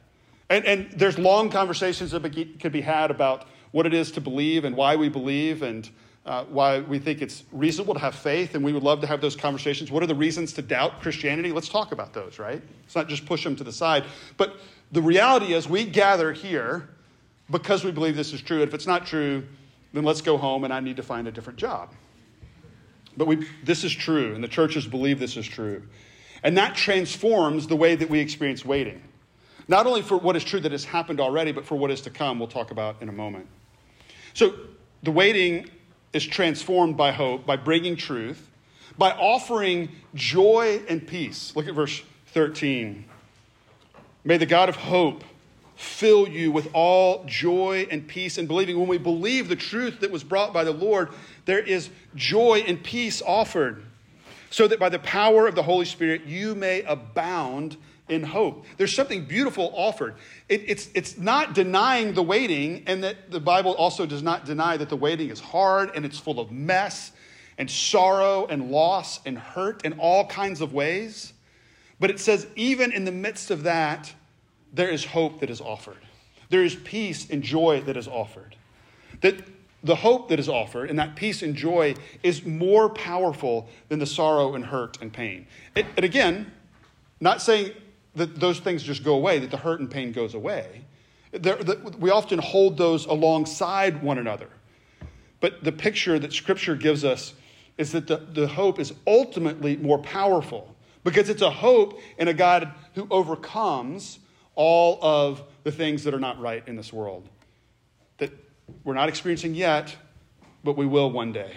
And, 0.52 0.66
and 0.66 0.92
there's 0.92 1.18
long 1.18 1.50
conversations 1.50 2.12
that 2.12 2.60
could 2.60 2.74
be 2.74 2.82
had 2.82 3.10
about 3.10 3.48
what 3.72 3.86
it 3.86 3.94
is 3.94 4.12
to 4.12 4.22
believe 4.22 4.66
and 4.66 4.76
why 4.76 4.98
we 4.98 5.08
believe 5.08 5.64
and 5.64 5.90
uh, 6.26 6.44
why 6.44 6.82
we 6.82 7.00
think 7.00 7.22
it's 7.22 7.46
reasonable 7.54 7.94
to 7.94 8.02
have 8.02 8.14
faith, 8.14 8.54
and 8.54 8.64
we 8.64 8.74
would 8.74 8.84
love 8.84 9.00
to 9.00 9.08
have 9.08 9.22
those 9.22 9.36
conversations. 9.36 9.90
What 9.92 10.04
are 10.04 10.08
the 10.08 10.14
reasons 10.14 10.52
to 10.54 10.62
doubt 10.62 11.02
Christianity? 11.02 11.54
Let's 11.54 11.70
talk 11.70 11.94
about 11.94 12.14
those, 12.14 12.38
right? 12.38 12.62
It's 12.84 12.96
not 12.96 13.08
just 13.08 13.26
push 13.26 13.46
them 13.46 13.56
to 13.56 13.64
the 13.64 13.72
side. 13.72 14.04
But 14.36 14.58
the 14.92 15.02
reality 15.02 15.54
is, 15.54 15.70
we 15.70 15.86
gather 15.86 16.34
here 16.34 16.90
because 17.50 17.86
we 17.86 17.92
believe 17.92 18.18
this 18.18 18.34
is 18.34 18.42
true. 18.42 18.62
And 18.62 18.68
if 18.68 18.74
it's 18.74 18.86
not 18.86 19.06
true, 19.06 19.48
then 19.94 20.04
let's 20.04 20.22
go 20.22 20.38
home 20.38 20.66
and 20.66 20.74
I 20.74 20.82
need 20.82 20.98
to 20.98 21.04
find 21.04 21.30
a 21.30 21.32
different 21.32 21.58
job. 21.60 21.94
But 23.16 23.26
we, 23.26 23.48
this 23.64 23.86
is 23.86 23.94
true, 23.94 24.36
and 24.36 24.44
the 24.44 24.50
churches 24.50 24.86
believe 24.86 25.18
this 25.18 25.38
is 25.38 25.48
true. 25.48 25.82
And 26.44 26.58
that 26.58 26.76
transforms 26.76 27.68
the 27.68 27.78
way 27.78 27.96
that 27.96 28.10
we 28.10 28.20
experience 28.20 28.66
waiting. 28.66 29.02
Not 29.68 29.88
only 29.88 30.02
for 30.02 30.18
what 30.18 30.36
is 30.36 30.44
true 30.44 30.60
that 30.60 30.72
has 30.72 30.86
happened 30.86 31.20
already, 31.20 31.52
but 31.52 31.66
for 31.66 31.76
what 31.76 31.92
is 31.92 32.02
to 32.02 32.10
come, 32.10 32.40
we'll 32.40 32.48
talk 32.48 32.72
about 32.72 32.98
in 33.02 33.10
a 33.10 33.14
moment. 33.14 33.48
So 34.34 34.54
the 35.04 35.12
waiting 35.12 35.70
is 36.14 36.26
transformed 36.26 36.98
by 36.98 37.12
hope, 37.12 37.46
by 37.46 37.56
bringing 37.56 37.96
truth, 37.96 38.50
by 38.98 39.12
offering 39.12 39.90
joy 40.14 40.82
and 40.90 41.06
peace. 41.06 41.56
Look 41.56 41.68
at 41.68 41.74
verse 41.74 42.02
13. 42.28 43.06
May 44.24 44.38
the 44.38 44.46
God 44.46 44.70
of 44.70 44.76
hope 44.76 45.24
fill 45.76 46.28
you 46.28 46.52
with 46.52 46.70
all 46.74 47.24
joy 47.26 47.88
and 47.90 48.08
peace 48.08 48.38
and 48.38 48.48
believing. 48.48 48.78
When 48.78 48.88
we 48.88 49.00
believe 49.00 49.50
the 49.50 49.56
truth 49.56 50.02
that 50.02 50.12
was 50.12 50.24
brought 50.24 50.54
by 50.54 50.64
the 50.64 50.72
Lord, 50.72 51.10
there 51.46 51.60
is 51.60 51.90
joy 52.14 52.64
and 52.68 52.82
peace 52.84 53.22
offered, 53.22 53.84
so 54.52 54.68
that 54.68 54.80
by 54.80 54.90
the 54.90 55.00
power 55.00 55.48
of 55.48 55.56
the 55.56 55.64
Holy 55.64 55.86
Spirit 55.86 56.26
you 56.26 56.54
may 56.54 56.84
abound 56.84 57.78
in 58.12 58.24
hope. 58.24 58.66
There's 58.78 58.94
something 58.94 59.26
beautiful 59.26 59.72
offered. 59.74 60.16
It, 60.50 60.64
it's, 60.68 60.90
it's 60.94 61.18
not 61.18 61.56
denying 61.56 62.14
the 62.14 62.22
waiting, 62.22 62.84
and 62.86 63.04
that 63.04 63.32
the 63.32 63.40
Bible 63.40 63.72
also 63.74 64.06
does 64.06 64.22
not 64.22 64.46
deny 64.46 64.78
that 64.78 64.90
the 64.90 64.98
waiting 64.98 65.30
is 65.30 65.40
hard 65.40 65.92
and 65.96 66.06
it's 66.06 66.20
full 66.20 66.40
of 66.40 66.52
mess 66.52 67.14
and 67.58 67.72
sorrow 67.72 68.46
and 68.48 68.70
loss 68.70 69.22
and 69.26 69.38
hurt 69.38 69.86
in 69.86 69.94
all 69.94 70.28
kinds 70.28 70.62
of 70.62 70.74
ways. 70.74 71.34
But 72.00 72.10
it 72.10 72.20
says, 72.20 72.48
even 72.56 72.92
in 72.92 73.06
the 73.06 73.12
midst 73.12 73.50
of 73.50 73.64
that, 73.64 74.14
there 74.74 74.90
is 74.90 75.06
hope 75.06 75.40
that 75.40 75.50
is 75.50 75.62
offered. 75.62 75.98
There 76.50 76.64
is 76.64 76.76
peace 76.76 77.30
and 77.30 77.42
joy 77.42 77.82
that 77.82 77.96
is 77.96 78.08
offered. 78.08 78.56
That 79.22 79.36
the 79.84 79.96
hope 79.96 80.30
that 80.30 80.40
is 80.40 80.50
offered 80.50 80.90
and 80.90 81.00
that 81.00 81.16
peace 81.16 81.42
and 81.42 81.56
joy 81.56 81.96
is 82.24 82.46
more 82.46 82.90
powerful 82.90 83.70
than 83.88 84.00
the 84.00 84.06
sorrow 84.06 84.56
and 84.56 84.66
hurt 84.66 84.98
and 85.02 85.14
pain. 85.14 85.48
It, 85.76 85.86
and 85.96 86.04
again, 86.04 86.52
not 87.22 87.42
saying 87.42 87.72
that 88.16 88.40
those 88.40 88.60
things 88.60 88.84
just 88.84 89.04
go 89.04 89.14
away, 89.14 89.40
that 89.40 89.52
the 89.52 89.58
hurt 89.58 89.80
and 89.80 89.90
pain 89.90 90.12
goes 90.12 90.34
away. 90.34 90.84
we 92.00 92.10
often 92.10 92.40
hold 92.40 92.78
those 92.78 93.06
alongside 93.06 94.04
one 94.04 94.18
another. 94.18 94.50
But 95.40 95.64
the 95.64 95.72
picture 95.72 96.20
that 96.20 96.34
Scripture 96.34 96.76
gives 96.76 97.04
us 97.04 97.34
is 97.78 97.92
that 97.94 98.08
the, 98.08 98.18
the 98.18 98.48
hope 98.48 98.80
is 98.80 98.94
ultimately 99.08 99.78
more 99.78 99.98
powerful 100.00 100.76
because 101.04 101.30
it's 101.30 101.42
a 101.42 101.50
hope 101.50 102.00
in 102.18 102.28
a 102.28 102.34
God 102.34 102.72
who 102.94 103.08
overcomes 103.10 104.20
all 104.56 105.00
of 105.02 105.44
the 105.64 105.72
things 105.72 106.04
that 106.04 106.14
are 106.14 106.20
not 106.20 106.40
right 106.40 106.68
in 106.68 106.76
this 106.76 106.94
world. 106.94 107.28
That 108.18 108.32
we're 108.84 108.94
not 108.94 109.10
experiencing 109.10 109.56
yet, 109.56 109.96
but 110.64 110.78
we 110.78 110.86
will 110.86 111.10
one 111.10 111.32
day. 111.32 111.54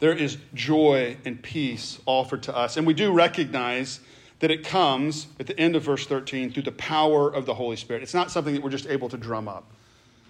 There 0.00 0.12
is 0.12 0.38
joy 0.54 1.16
and 1.24 1.42
peace 1.42 1.98
offered 2.06 2.44
to 2.44 2.56
us. 2.56 2.76
And 2.76 2.86
we 2.86 2.94
do 2.94 3.12
recognize 3.12 4.00
that 4.40 4.50
it 4.50 4.64
comes 4.64 5.26
at 5.40 5.46
the 5.46 5.58
end 5.58 5.74
of 5.76 5.82
verse 5.82 6.06
13 6.06 6.52
through 6.52 6.62
the 6.62 6.72
power 6.72 7.28
of 7.28 7.46
the 7.46 7.54
Holy 7.54 7.76
Spirit. 7.76 8.02
It's 8.02 8.14
not 8.14 8.30
something 8.30 8.54
that 8.54 8.62
we're 8.62 8.70
just 8.70 8.86
able 8.86 9.08
to 9.08 9.16
drum 9.16 9.48
up. 9.48 9.70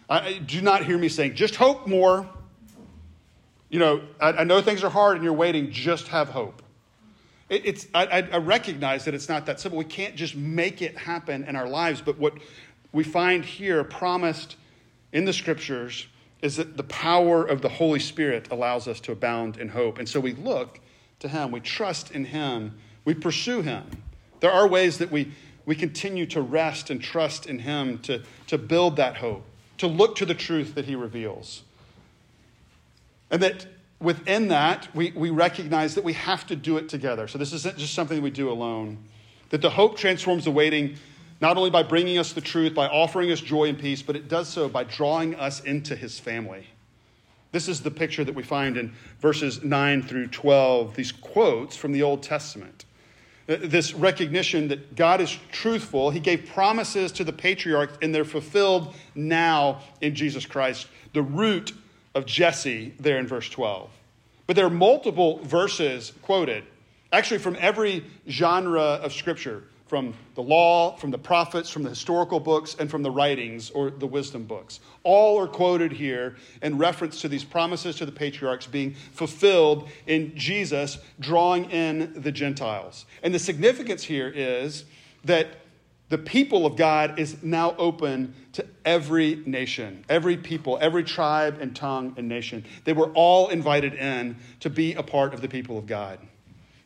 I, 0.08 0.38
do 0.38 0.62
not 0.62 0.84
hear 0.84 0.96
me 0.96 1.08
saying, 1.08 1.34
just 1.34 1.56
hope 1.56 1.86
more. 1.86 2.28
You 3.68 3.78
know, 3.78 4.02
I, 4.18 4.32
I 4.32 4.44
know 4.44 4.62
things 4.62 4.82
are 4.82 4.88
hard 4.88 5.16
and 5.16 5.24
you're 5.24 5.34
waiting, 5.34 5.70
just 5.70 6.08
have 6.08 6.30
hope. 6.30 6.62
It, 7.50 7.66
it's, 7.66 7.86
I, 7.94 8.26
I 8.32 8.38
recognize 8.38 9.04
that 9.04 9.14
it's 9.14 9.28
not 9.28 9.46
that 9.46 9.60
simple. 9.60 9.78
We 9.78 9.84
can't 9.84 10.16
just 10.16 10.34
make 10.34 10.80
it 10.80 10.96
happen 10.96 11.44
in 11.44 11.56
our 11.56 11.68
lives, 11.68 12.00
but 12.00 12.18
what 12.18 12.34
we 12.92 13.04
find 13.04 13.44
here 13.44 13.84
promised 13.84 14.56
in 15.12 15.26
the 15.26 15.32
scriptures 15.32 16.06
is 16.40 16.56
that 16.56 16.76
the 16.76 16.84
power 16.84 17.44
of 17.44 17.60
the 17.60 17.68
Holy 17.68 18.00
Spirit 18.00 18.48
allows 18.50 18.88
us 18.88 19.00
to 19.00 19.12
abound 19.12 19.58
in 19.58 19.68
hope. 19.68 19.98
And 19.98 20.08
so 20.08 20.20
we 20.20 20.32
look 20.32 20.80
to 21.20 21.28
Him, 21.28 21.50
we 21.50 21.60
trust 21.60 22.12
in 22.12 22.24
Him 22.24 22.78
we 23.08 23.14
pursue 23.14 23.62
Him. 23.62 23.84
There 24.40 24.52
are 24.52 24.68
ways 24.68 24.98
that 24.98 25.10
we, 25.10 25.32
we 25.64 25.74
continue 25.74 26.26
to 26.26 26.42
rest 26.42 26.90
and 26.90 27.00
trust 27.00 27.46
in 27.46 27.60
Him 27.60 28.00
to, 28.00 28.22
to 28.48 28.58
build 28.58 28.96
that 28.96 29.16
hope, 29.16 29.46
to 29.78 29.86
look 29.86 30.14
to 30.16 30.26
the 30.26 30.34
truth 30.34 30.74
that 30.74 30.84
He 30.84 30.94
reveals. 30.94 31.62
And 33.30 33.42
that 33.42 33.64
within 33.98 34.48
that, 34.48 34.94
we, 34.94 35.12
we 35.12 35.30
recognize 35.30 35.94
that 35.94 36.04
we 36.04 36.12
have 36.12 36.46
to 36.48 36.54
do 36.54 36.76
it 36.76 36.90
together. 36.90 37.26
So 37.28 37.38
this 37.38 37.54
isn't 37.54 37.78
just 37.78 37.94
something 37.94 38.20
we 38.20 38.28
do 38.28 38.50
alone. 38.50 38.98
That 39.48 39.62
the 39.62 39.70
hope 39.70 39.96
transforms 39.96 40.44
the 40.44 40.50
waiting 40.50 40.96
not 41.40 41.56
only 41.56 41.70
by 41.70 41.84
bringing 41.84 42.18
us 42.18 42.34
the 42.34 42.42
truth, 42.42 42.74
by 42.74 42.88
offering 42.88 43.32
us 43.32 43.40
joy 43.40 43.70
and 43.70 43.78
peace, 43.78 44.02
but 44.02 44.16
it 44.16 44.28
does 44.28 44.50
so 44.50 44.68
by 44.68 44.84
drawing 44.84 45.34
us 45.34 45.60
into 45.60 45.96
His 45.96 46.20
family. 46.20 46.66
This 47.52 47.68
is 47.68 47.80
the 47.80 47.90
picture 47.90 48.24
that 48.24 48.34
we 48.34 48.42
find 48.42 48.76
in 48.76 48.92
verses 49.20 49.64
9 49.64 50.02
through 50.02 50.26
12, 50.26 50.94
these 50.94 51.10
quotes 51.10 51.74
from 51.74 51.92
the 51.92 52.02
Old 52.02 52.22
Testament. 52.22 52.84
Uh, 53.48 53.56
this 53.62 53.94
recognition 53.94 54.68
that 54.68 54.94
God 54.94 55.20
is 55.22 55.38
truthful. 55.50 56.10
He 56.10 56.20
gave 56.20 56.46
promises 56.46 57.10
to 57.12 57.24
the 57.24 57.32
patriarchs, 57.32 57.96
and 58.02 58.14
they're 58.14 58.24
fulfilled 58.24 58.94
now 59.14 59.80
in 60.02 60.14
Jesus 60.14 60.44
Christ, 60.44 60.86
the 61.14 61.22
root 61.22 61.72
of 62.14 62.26
Jesse 62.26 62.94
there 63.00 63.18
in 63.18 63.26
verse 63.26 63.48
12. 63.48 63.88
But 64.46 64.56
there 64.56 64.66
are 64.66 64.70
multiple 64.70 65.38
verses 65.44 66.12
quoted, 66.22 66.64
actually 67.10 67.38
from 67.38 67.56
every 67.58 68.04
genre 68.28 68.82
of 68.82 69.12
Scripture 69.14 69.64
from 69.88 70.14
the 70.34 70.42
law, 70.42 70.94
from 70.96 71.10
the 71.10 71.18
prophets, 71.18 71.70
from 71.70 71.82
the 71.82 71.88
historical 71.88 72.38
books, 72.38 72.76
and 72.78 72.90
from 72.90 73.02
the 73.02 73.10
writings 73.10 73.70
or 73.70 73.90
the 73.90 74.06
wisdom 74.06 74.44
books. 74.44 74.80
All 75.02 75.40
are 75.40 75.48
quoted 75.48 75.92
here 75.92 76.36
in 76.62 76.78
reference 76.78 77.20
to 77.22 77.28
these 77.28 77.44
promises 77.44 77.96
to 77.96 78.06
the 78.06 78.12
patriarchs 78.12 78.66
being 78.66 78.94
fulfilled 79.12 79.88
in 80.06 80.36
Jesus, 80.36 80.98
drawing 81.18 81.70
in 81.70 82.12
the 82.20 82.30
Gentiles. 82.30 83.06
And 83.22 83.34
the 83.34 83.38
significance 83.38 84.04
here 84.04 84.28
is 84.28 84.84
that 85.24 85.48
the 86.10 86.18
people 86.18 86.64
of 86.64 86.76
God 86.76 87.18
is 87.18 87.42
now 87.42 87.74
open 87.76 88.34
to 88.52 88.64
every 88.84 89.42
nation, 89.44 90.04
every 90.08 90.36
people, 90.36 90.78
every 90.80 91.04
tribe 91.04 91.58
and 91.60 91.76
tongue 91.76 92.14
and 92.16 92.28
nation. 92.28 92.64
They 92.84 92.94
were 92.94 93.10
all 93.12 93.48
invited 93.48 93.94
in 93.94 94.36
to 94.60 94.70
be 94.70 94.94
a 94.94 95.02
part 95.02 95.34
of 95.34 95.42
the 95.42 95.48
people 95.48 95.76
of 95.76 95.86
God. 95.86 96.18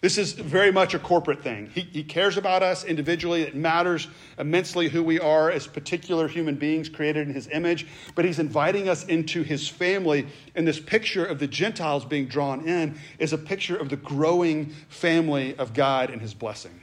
This 0.02 0.18
is 0.18 0.32
very 0.32 0.72
much 0.72 0.94
a 0.94 0.98
corporate 0.98 1.44
thing. 1.44 1.70
He, 1.72 1.82
he, 1.82 2.02
cares 2.02 2.36
about 2.36 2.64
us 2.64 2.82
individually. 2.82 3.42
It 3.42 3.54
matters 3.54 4.08
immensely 4.36 4.88
who 4.88 5.00
we 5.00 5.20
are 5.20 5.48
as 5.48 5.68
particular 5.68 6.26
human 6.26 6.56
beings 6.56 6.88
created 6.88 7.28
in 7.28 7.34
his 7.34 7.46
image. 7.46 7.86
But 8.16 8.24
he's 8.24 8.40
inviting 8.40 8.88
us 8.88 9.04
into 9.04 9.44
his 9.44 9.68
family. 9.68 10.26
And 10.56 10.66
this 10.66 10.80
picture 10.80 11.24
of 11.24 11.38
the 11.38 11.46
Gentiles 11.46 12.04
being 12.04 12.26
drawn 12.26 12.66
in 12.66 12.98
is 13.20 13.32
a 13.32 13.38
picture 13.38 13.76
of 13.76 13.90
the 13.90 13.96
growing 13.96 14.70
family 14.88 15.56
of 15.56 15.72
God 15.72 16.10
and 16.10 16.20
his 16.20 16.34
blessing. 16.34 16.80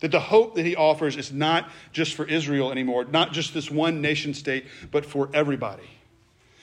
That 0.00 0.10
the 0.10 0.18
hope 0.18 0.56
that 0.56 0.66
he 0.66 0.74
offers 0.74 1.16
is 1.16 1.32
not 1.32 1.70
just 1.92 2.14
for 2.14 2.24
Israel 2.24 2.72
anymore, 2.72 3.04
not 3.04 3.32
just 3.32 3.54
this 3.54 3.70
one 3.70 4.00
nation 4.00 4.34
state, 4.34 4.66
but 4.90 5.06
for 5.06 5.30
everybody. 5.32 5.88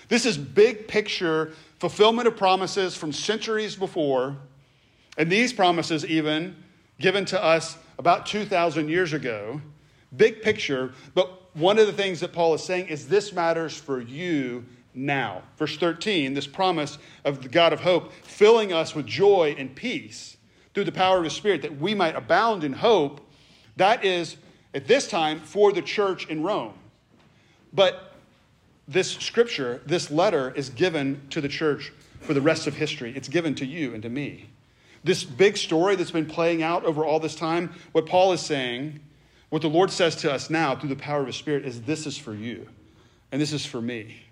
This 0.09 0.25
is 0.25 0.37
big 0.37 0.89
picture 0.89 1.53
fulfillment 1.79 2.27
of 2.27 2.35
promises 2.35 2.93
from 2.97 3.13
centuries 3.13 3.77
before 3.77 4.35
and 5.17 5.31
these 5.31 5.51
promises, 5.51 6.05
even 6.05 6.55
given 6.99 7.25
to 7.25 7.43
us 7.43 7.77
about 7.97 8.25
2,000 8.25 8.89
years 8.89 9.13
ago, 9.13 9.61
big 10.15 10.41
picture, 10.41 10.93
but 11.13 11.55
one 11.55 11.79
of 11.79 11.87
the 11.87 11.93
things 11.93 12.19
that 12.19 12.33
Paul 12.33 12.53
is 12.53 12.63
saying 12.63 12.87
is 12.87 13.07
this 13.07 13.33
matters 13.33 13.75
for 13.75 13.99
you 13.99 14.63
now. 14.93 15.41
Verse 15.57 15.77
13, 15.77 16.33
this 16.33 16.47
promise 16.47 16.97
of 17.25 17.41
the 17.41 17.49
God 17.49 17.73
of 17.73 17.79
hope 17.79 18.13
filling 18.23 18.71
us 18.71 18.93
with 18.93 19.05
joy 19.05 19.55
and 19.57 19.75
peace 19.75 20.37
through 20.73 20.85
the 20.85 20.91
power 20.91 21.17
of 21.17 21.23
His 21.23 21.33
Spirit 21.33 21.63
that 21.63 21.79
we 21.79 21.95
might 21.95 22.15
abound 22.15 22.63
in 22.63 22.73
hope, 22.73 23.21
that 23.77 24.05
is 24.05 24.37
at 24.73 24.87
this 24.87 25.07
time 25.07 25.39
for 25.39 25.71
the 25.71 25.81
church 25.81 26.27
in 26.27 26.43
Rome. 26.43 26.73
But 27.73 28.13
this 28.87 29.11
scripture, 29.11 29.81
this 29.85 30.11
letter, 30.11 30.51
is 30.55 30.69
given 30.69 31.21
to 31.31 31.41
the 31.41 31.47
church 31.47 31.91
for 32.21 32.33
the 32.33 32.41
rest 32.41 32.67
of 32.67 32.75
history. 32.75 33.13
It's 33.15 33.27
given 33.27 33.55
to 33.55 33.65
you 33.65 33.93
and 33.93 34.03
to 34.03 34.09
me. 34.09 34.49
This 35.07 35.23
big 35.23 35.55
story 35.55 35.95
that's 35.95 36.11
been 36.11 36.25
playing 36.25 36.61
out 36.61 36.83
over 36.83 37.05
all 37.05 37.21
this 37.21 37.33
time, 37.33 37.73
what 37.93 38.05
Paul 38.05 38.33
is 38.33 38.41
saying, 38.41 38.99
What 39.47 39.61
the 39.61 39.69
Lord 39.69 39.89
says 39.89 40.17
to 40.17 40.31
us 40.33 40.49
now 40.49 40.75
through 40.75 40.89
the 40.89 40.97
power 40.97 41.21
of 41.21 41.27
His 41.27 41.37
Spirit 41.37 41.65
is 41.65 41.81
this 41.83 42.05
is 42.05 42.17
for 42.17 42.33
you, 42.33 42.67
and 43.31 43.41
this 43.41 43.53
is 43.53 43.65
for 43.65 43.81
me. 43.81 44.23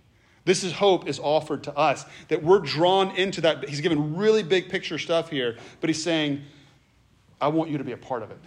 This 0.43 0.65
is 0.65 0.73
hope 0.73 1.07
is 1.07 1.17
offered 1.17 1.63
to 1.63 1.77
us 1.77 2.05
that 2.27 2.43
we're 2.43 2.59
drawn 2.59 3.15
into 3.15 3.39
that. 3.41 3.69
He's 3.69 3.79
given 3.79 4.17
really 4.17 4.43
big 4.43 4.67
picture 4.67 4.99
stuff 4.99 5.29
here, 5.29 5.57
but 5.79 5.89
he's 5.89 6.03
saying, 6.03 6.41
I 7.39 7.47
want 7.47 7.69
you 7.69 7.77
to 7.77 7.85
be 7.85 7.93
a 7.93 7.97
part 7.97 8.21
of 8.21 8.29
it. 8.31 8.38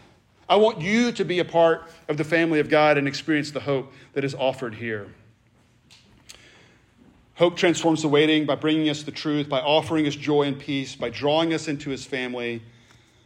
I 0.50 0.56
want 0.56 0.82
you 0.82 1.12
to 1.12 1.24
be 1.24 1.38
a 1.38 1.46
part 1.46 1.90
of 2.08 2.18
the 2.18 2.24
family 2.24 2.60
of 2.60 2.68
God 2.68 2.98
and 2.98 3.08
experience 3.08 3.52
the 3.52 3.60
hope 3.60 3.90
that 4.12 4.22
is 4.22 4.34
offered 4.34 4.74
here. 4.74 5.08
Hope 7.38 7.56
transforms 7.56 8.02
the 8.02 8.08
waiting 8.08 8.46
by 8.46 8.56
bringing 8.56 8.88
us 8.88 9.04
the 9.04 9.12
truth, 9.12 9.48
by 9.48 9.60
offering 9.60 10.08
us 10.08 10.16
joy 10.16 10.42
and 10.42 10.58
peace, 10.58 10.96
by 10.96 11.08
drawing 11.08 11.54
us 11.54 11.68
into 11.68 11.88
his 11.88 12.04
family, 12.04 12.60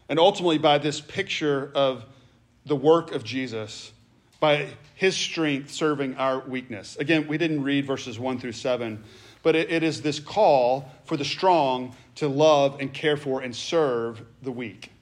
and 0.07 0.19
ultimately 0.19 0.59
by 0.59 0.77
this 0.77 1.01
picture 1.01 1.73
of 1.75 2.05
the 2.67 2.77
work 2.77 3.13
of 3.13 3.25
Jesus 3.25 3.91
by 4.39 4.69
his 4.97 5.17
strength 5.17 5.71
serving 5.71 6.15
our 6.17 6.41
weakness. 6.41 6.97
Again, 6.97 7.27
we 7.27 7.39
didn't 7.39 7.63
read 7.63 7.87
verses 7.87 8.19
1 8.19 8.39
through 8.39 8.53
7, 8.53 9.03
but 9.43 9.57
it, 9.57 9.73
it 9.73 9.83
is 9.83 10.03
this 10.03 10.21
call 10.21 10.93
for 11.05 11.17
the 11.17 11.25
strong 11.25 11.97
to 12.17 12.29
love 12.29 12.81
and 12.81 12.93
care 12.93 13.17
for 13.17 13.41
and 13.41 13.57
serve 13.57 14.21
the 14.43 14.53
weak. 14.53 14.93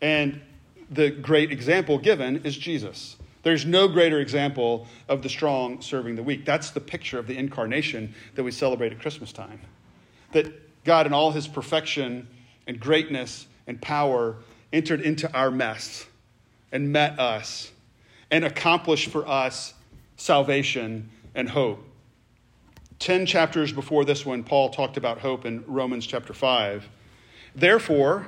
And 0.00 0.40
the 0.90 1.10
great 1.10 1.52
example 1.52 1.98
given 1.98 2.36
is 2.46 2.56
Jesus. 2.56 3.16
There's 3.46 3.64
no 3.64 3.86
greater 3.86 4.18
example 4.18 4.88
of 5.08 5.22
the 5.22 5.28
strong 5.28 5.80
serving 5.80 6.16
the 6.16 6.22
weak. 6.24 6.44
That's 6.44 6.70
the 6.70 6.80
picture 6.80 7.16
of 7.16 7.28
the 7.28 7.38
incarnation 7.38 8.12
that 8.34 8.42
we 8.42 8.50
celebrate 8.50 8.90
at 8.90 8.98
Christmas 8.98 9.30
time. 9.30 9.60
That 10.32 10.82
God, 10.82 11.06
in 11.06 11.12
all 11.12 11.30
his 11.30 11.46
perfection 11.46 12.26
and 12.66 12.80
greatness 12.80 13.46
and 13.68 13.80
power, 13.80 14.38
entered 14.72 15.00
into 15.00 15.32
our 15.32 15.52
mess 15.52 16.06
and 16.72 16.90
met 16.90 17.20
us 17.20 17.70
and 18.32 18.44
accomplished 18.44 19.10
for 19.10 19.24
us 19.28 19.74
salvation 20.16 21.08
and 21.36 21.48
hope. 21.48 21.86
Ten 22.98 23.26
chapters 23.26 23.72
before 23.72 24.04
this 24.04 24.26
one, 24.26 24.42
Paul 24.42 24.70
talked 24.70 24.96
about 24.96 25.20
hope 25.20 25.46
in 25.46 25.62
Romans 25.68 26.04
chapter 26.04 26.34
5. 26.34 26.88
Therefore, 27.54 28.26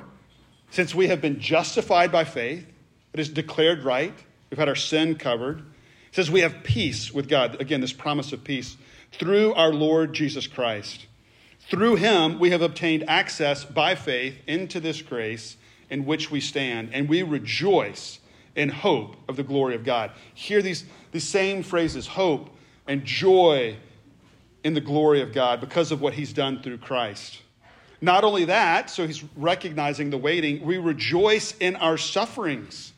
since 0.71 0.95
we 0.95 1.07
have 1.07 1.19
been 1.19 1.41
justified 1.41 2.09
by 2.09 2.23
faith, 2.23 2.65
it 3.11 3.19
is 3.19 3.27
declared 3.27 3.83
right, 3.83 4.13
we've 4.49 4.57
had 4.57 4.69
our 4.69 4.75
sin 4.75 5.15
covered, 5.15 5.59
it 5.59 6.15
says 6.15 6.31
we 6.31 6.41
have 6.41 6.63
peace 6.63 7.13
with 7.13 7.29
God. 7.29 7.59
Again, 7.61 7.81
this 7.81 7.93
promise 7.93 8.33
of 8.33 8.43
peace 8.43 8.77
through 9.11 9.53
our 9.53 9.71
Lord 9.71 10.13
Jesus 10.13 10.47
Christ. 10.47 11.05
Through 11.69 11.97
him, 11.97 12.39
we 12.39 12.49
have 12.49 12.61
obtained 12.61 13.07
access 13.07 13.63
by 13.63 13.95
faith 13.95 14.35
into 14.47 14.79
this 14.79 15.01
grace 15.01 15.57
in 15.89 16.05
which 16.05 16.31
we 16.31 16.39
stand, 16.39 16.89
and 16.93 17.07
we 17.07 17.21
rejoice 17.23 18.19
in 18.55 18.69
hope 18.69 19.15
of 19.27 19.35
the 19.35 19.43
glory 19.43 19.75
of 19.75 19.83
God. 19.83 20.11
Hear 20.33 20.61
these, 20.61 20.85
these 21.11 21.27
same 21.27 21.63
phrases 21.63 22.07
hope 22.07 22.49
and 22.87 23.05
joy 23.05 23.77
in 24.63 24.73
the 24.73 24.81
glory 24.81 25.21
of 25.21 25.31
God 25.31 25.61
because 25.61 25.91
of 25.91 26.01
what 26.01 26.13
he's 26.13 26.33
done 26.33 26.61
through 26.61 26.79
Christ. 26.79 27.39
Not 28.01 28.23
only 28.23 28.45
that, 28.45 28.89
so 28.89 29.05
he's 29.05 29.23
recognizing 29.35 30.09
the 30.09 30.17
waiting, 30.17 30.65
we 30.65 30.77
rejoice 30.77 31.55
in 31.59 31.75
our 31.75 31.97
sufferings. 31.97 32.93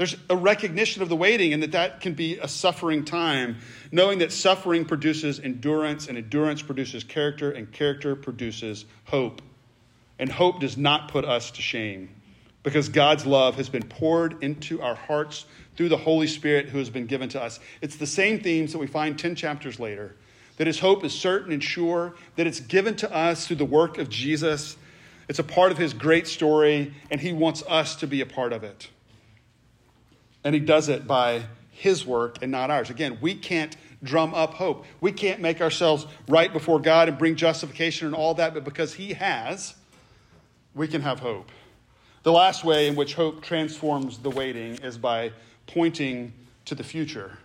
There's 0.00 0.16
a 0.30 0.34
recognition 0.34 1.02
of 1.02 1.10
the 1.10 1.14
waiting 1.16 1.52
and 1.52 1.62
that 1.62 1.72
that 1.72 2.00
can 2.00 2.14
be 2.14 2.38
a 2.38 2.48
suffering 2.48 3.04
time, 3.04 3.58
knowing 3.92 4.20
that 4.20 4.32
suffering 4.32 4.86
produces 4.86 5.38
endurance 5.38 6.08
and 6.08 6.16
endurance 6.16 6.62
produces 6.62 7.04
character 7.04 7.50
and 7.50 7.70
character 7.70 8.16
produces 8.16 8.86
hope. 9.04 9.42
And 10.18 10.32
hope 10.32 10.60
does 10.60 10.78
not 10.78 11.10
put 11.10 11.26
us 11.26 11.50
to 11.50 11.60
shame 11.60 12.08
because 12.62 12.88
God's 12.88 13.26
love 13.26 13.56
has 13.56 13.68
been 13.68 13.82
poured 13.82 14.42
into 14.42 14.80
our 14.80 14.94
hearts 14.94 15.44
through 15.76 15.90
the 15.90 15.98
Holy 15.98 16.28
Spirit 16.28 16.70
who 16.70 16.78
has 16.78 16.88
been 16.88 17.04
given 17.04 17.28
to 17.28 17.42
us. 17.42 17.60
It's 17.82 17.96
the 17.96 18.06
same 18.06 18.40
themes 18.40 18.72
that 18.72 18.78
we 18.78 18.86
find 18.86 19.18
10 19.18 19.34
chapters 19.34 19.78
later 19.78 20.16
that 20.56 20.66
his 20.66 20.78
hope 20.78 21.04
is 21.04 21.12
certain 21.12 21.52
and 21.52 21.62
sure, 21.62 22.14
that 22.36 22.46
it's 22.46 22.60
given 22.60 22.96
to 22.96 23.14
us 23.14 23.46
through 23.46 23.56
the 23.56 23.66
work 23.66 23.98
of 23.98 24.08
Jesus. 24.08 24.78
It's 25.28 25.38
a 25.38 25.44
part 25.44 25.72
of 25.72 25.76
his 25.76 25.92
great 25.92 26.26
story, 26.26 26.94
and 27.10 27.20
he 27.20 27.34
wants 27.34 27.62
us 27.68 27.96
to 27.96 28.06
be 28.06 28.22
a 28.22 28.26
part 28.26 28.54
of 28.54 28.64
it. 28.64 28.88
And 30.44 30.54
he 30.54 30.60
does 30.60 30.88
it 30.88 31.06
by 31.06 31.42
his 31.70 32.06
work 32.06 32.38
and 32.42 32.50
not 32.50 32.70
ours. 32.70 32.90
Again, 32.90 33.18
we 33.20 33.34
can't 33.34 33.76
drum 34.02 34.34
up 34.34 34.54
hope. 34.54 34.84
We 35.00 35.12
can't 35.12 35.40
make 35.40 35.60
ourselves 35.60 36.06
right 36.28 36.52
before 36.52 36.80
God 36.80 37.08
and 37.08 37.18
bring 37.18 37.36
justification 37.36 38.06
and 38.06 38.16
all 38.16 38.34
that, 38.34 38.54
but 38.54 38.64
because 38.64 38.94
he 38.94 39.12
has, 39.14 39.74
we 40.74 40.88
can 40.88 41.02
have 41.02 41.20
hope. 41.20 41.50
The 42.22 42.32
last 42.32 42.64
way 42.64 42.86
in 42.86 42.96
which 42.96 43.14
hope 43.14 43.42
transforms 43.42 44.18
the 44.18 44.30
waiting 44.30 44.74
is 44.76 44.98
by 44.98 45.32
pointing 45.66 46.32
to 46.66 46.74
the 46.74 46.84
future. 46.84 47.38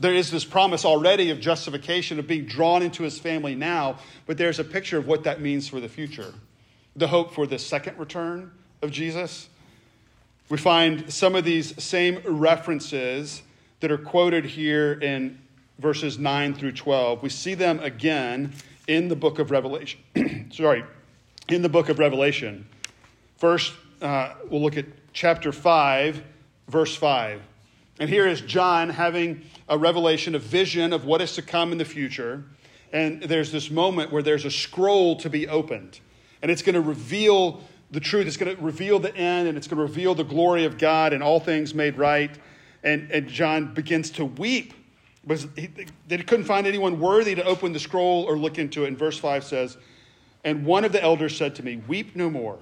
There 0.00 0.14
is 0.14 0.30
this 0.30 0.44
promise 0.44 0.84
already 0.84 1.30
of 1.30 1.40
justification, 1.40 2.18
of 2.18 2.26
being 2.26 2.44
drawn 2.44 2.82
into 2.82 3.04
his 3.04 3.18
family 3.18 3.54
now, 3.54 3.98
but 4.26 4.36
there's 4.36 4.58
a 4.58 4.64
picture 4.64 4.98
of 4.98 5.06
what 5.06 5.24
that 5.24 5.40
means 5.40 5.68
for 5.68 5.80
the 5.80 5.88
future. 5.88 6.34
The 6.96 7.08
hope 7.08 7.32
for 7.32 7.46
the 7.46 7.58
second 7.58 7.98
return 7.98 8.50
of 8.82 8.90
Jesus. 8.90 9.48
We 10.52 10.58
find 10.58 11.10
some 11.10 11.34
of 11.34 11.44
these 11.44 11.82
same 11.82 12.20
references 12.26 13.40
that 13.80 13.90
are 13.90 13.96
quoted 13.96 14.44
here 14.44 14.92
in 14.92 15.38
verses 15.78 16.18
9 16.18 16.52
through 16.52 16.72
12. 16.72 17.22
We 17.22 17.30
see 17.30 17.54
them 17.54 17.80
again 17.80 18.52
in 18.86 19.08
the 19.08 19.16
book 19.16 19.38
of 19.38 19.50
Revelation. 19.50 20.00
Sorry, 20.52 20.84
in 21.48 21.62
the 21.62 21.70
book 21.70 21.88
of 21.88 21.98
Revelation. 21.98 22.68
First, 23.38 23.72
uh, 24.02 24.34
we'll 24.50 24.60
look 24.60 24.76
at 24.76 24.84
chapter 25.14 25.52
5, 25.52 26.22
verse 26.68 26.94
5. 26.94 27.40
And 27.98 28.10
here 28.10 28.28
is 28.28 28.42
John 28.42 28.90
having 28.90 29.46
a 29.70 29.78
revelation, 29.78 30.34
a 30.34 30.38
vision 30.38 30.92
of 30.92 31.06
what 31.06 31.22
is 31.22 31.32
to 31.36 31.40
come 31.40 31.72
in 31.72 31.78
the 31.78 31.86
future. 31.86 32.44
And 32.92 33.22
there's 33.22 33.52
this 33.52 33.70
moment 33.70 34.12
where 34.12 34.22
there's 34.22 34.44
a 34.44 34.50
scroll 34.50 35.16
to 35.16 35.30
be 35.30 35.48
opened. 35.48 36.00
And 36.42 36.50
it's 36.50 36.60
going 36.60 36.74
to 36.74 36.82
reveal 36.82 37.62
the 37.92 38.00
truth. 38.00 38.26
It's 38.26 38.36
going 38.36 38.56
to 38.56 38.62
reveal 38.62 38.98
the 38.98 39.14
end 39.14 39.46
and 39.46 39.56
it's 39.56 39.68
going 39.68 39.76
to 39.76 39.82
reveal 39.82 40.14
the 40.14 40.24
glory 40.24 40.64
of 40.64 40.78
God 40.78 41.12
and 41.12 41.22
all 41.22 41.38
things 41.38 41.74
made 41.74 41.96
right. 41.96 42.36
And, 42.82 43.10
and 43.12 43.28
John 43.28 43.72
begins 43.72 44.10
to 44.12 44.24
weep 44.24 44.74
because 45.22 45.46
he, 45.54 45.68
they 46.08 46.18
couldn't 46.18 46.46
find 46.46 46.66
anyone 46.66 46.98
worthy 46.98 47.34
to 47.36 47.44
open 47.44 47.72
the 47.72 47.78
scroll 47.78 48.24
or 48.24 48.36
look 48.36 48.58
into 48.58 48.84
it. 48.84 48.88
And 48.88 48.98
verse 48.98 49.18
5 49.18 49.44
says, 49.44 49.76
And 50.42 50.64
one 50.64 50.84
of 50.84 50.92
the 50.92 51.02
elders 51.02 51.36
said 51.36 51.54
to 51.56 51.62
me, 51.62 51.76
Weep 51.86 52.16
no 52.16 52.28
more. 52.28 52.58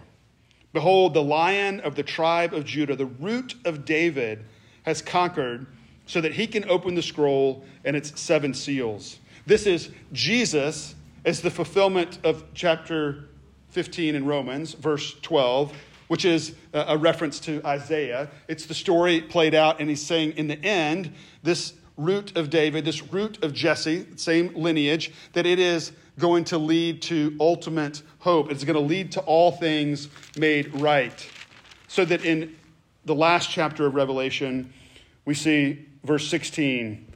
Behold, 0.73 1.15
the 1.15 1.23
lion 1.23 1.81
of 1.81 1.95
the 1.95 2.03
tribe 2.03 2.53
of 2.53 2.65
Judah, 2.65 2.95
the 2.95 3.07
root 3.07 3.55
of 3.65 3.85
David, 3.85 4.45
has 4.83 5.01
conquered 5.01 5.67
so 6.07 6.21
that 6.21 6.35
he 6.35 6.47
can 6.47 6.69
open 6.69 6.95
the 6.95 7.03
scroll 7.03 7.65
and 7.85 7.97
its 7.97 8.21
seven 8.21 8.53
seals. 8.53 9.19
This 9.47 9.67
is 9.67 9.91
Jesus 10.13 10.95
as 11.25 11.41
the 11.41 11.51
fulfillment 11.51 12.19
of 12.25 12.45
chapter 12.55 13.30
15 13.71 14.15
in 14.15 14.27
Romans, 14.27 14.75
verse 14.75 15.15
12, 15.23 15.73
which 16.09 16.25
is 16.25 16.55
a 16.73 16.99
reference 16.99 17.39
to 17.41 17.65
Isaiah. 17.65 18.29
It's 18.49 18.67
the 18.67 18.75
story 18.75 19.21
played 19.21 19.55
out, 19.55 19.81
and 19.81 19.89
he's 19.89 20.05
saying, 20.05 20.33
in 20.33 20.49
the 20.49 20.63
end, 20.65 21.13
this 21.43 21.75
root 21.97 22.37
of 22.37 22.51
David, 22.51 22.85
this 22.85 23.13
root 23.13 23.45
of 23.45 23.53
Jesse, 23.53 24.07
same 24.17 24.53
lineage, 24.55 25.13
that 25.35 25.47
it 25.47 25.59
is 25.59 25.93
going 26.19 26.45
to 26.45 26.59
lead 26.59 27.03
to 27.03 27.37
ultimate 27.39 28.03
hope. 28.19 28.51
It's 28.51 28.65
going 28.65 28.75
to 28.75 28.81
lead 28.81 29.13
to 29.13 29.21
all 29.21 29.53
things 29.53 30.09
made 30.37 30.81
right. 30.81 31.29
So 31.89 32.05
that 32.05 32.25
in 32.25 32.57
the 33.05 33.15
last 33.15 33.51
chapter 33.51 33.87
of 33.87 33.95
Revelation, 33.95 34.73
we 35.25 35.35
see 35.35 35.87
verse 36.05 36.27
16. 36.29 37.07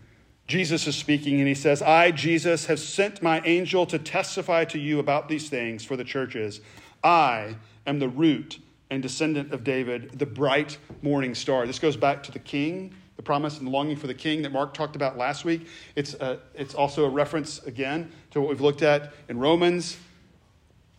Jesus 0.47 0.87
is 0.87 0.95
speaking 0.97 1.39
and 1.39 1.49
he 1.49 1.55
says, 1.55 1.81
I, 1.81 2.11
Jesus, 2.11 2.67
have 2.67 2.79
sent 2.79 3.23
my 3.23 3.41
angel 3.45 3.87
to 3.87 3.99
testify 3.99 4.65
to 4.67 4.79
you 4.79 4.99
about 4.99 5.29
these 5.29 5.49
things 5.49 5.85
for 5.85 5.97
the 5.97 6.05
churches. 6.05 6.61
I 7.03 7.57
am 7.87 7.99
the 7.99 8.09
root 8.09 8.59
and 8.91 9.03
descendant 9.03 9.53
of 9.53 9.65
David, 9.65 10.19
the 10.19 10.27
bright 10.27 10.77
morning 11.03 11.35
star. 11.35 11.67
This 11.67 11.79
goes 11.79 11.97
back 11.97 12.23
to 12.25 12.33
the 12.33 12.39
king 12.39 12.95
the 13.17 13.23
promise 13.23 13.59
and 13.59 13.67
the 13.67 13.71
longing 13.71 13.97
for 13.97 14.07
the 14.07 14.15
king 14.15 14.43
that 14.43 14.53
Mark 14.53 14.75
talked 14.75 14.97
about 14.97 15.17
last 15.17 15.45
week. 15.45 15.69
It's, 15.95 16.15
a, 16.15 16.41
it's 16.55 16.75
also 16.75 17.05
a 17.05 17.09
reference, 17.09 17.63
again, 17.63 18.11
to 18.33 18.41
what 18.41 18.49
we've 18.49 18.61
looked 18.61 18.83
at 18.83 19.13
in 19.29 19.39
Romans. 19.39 19.97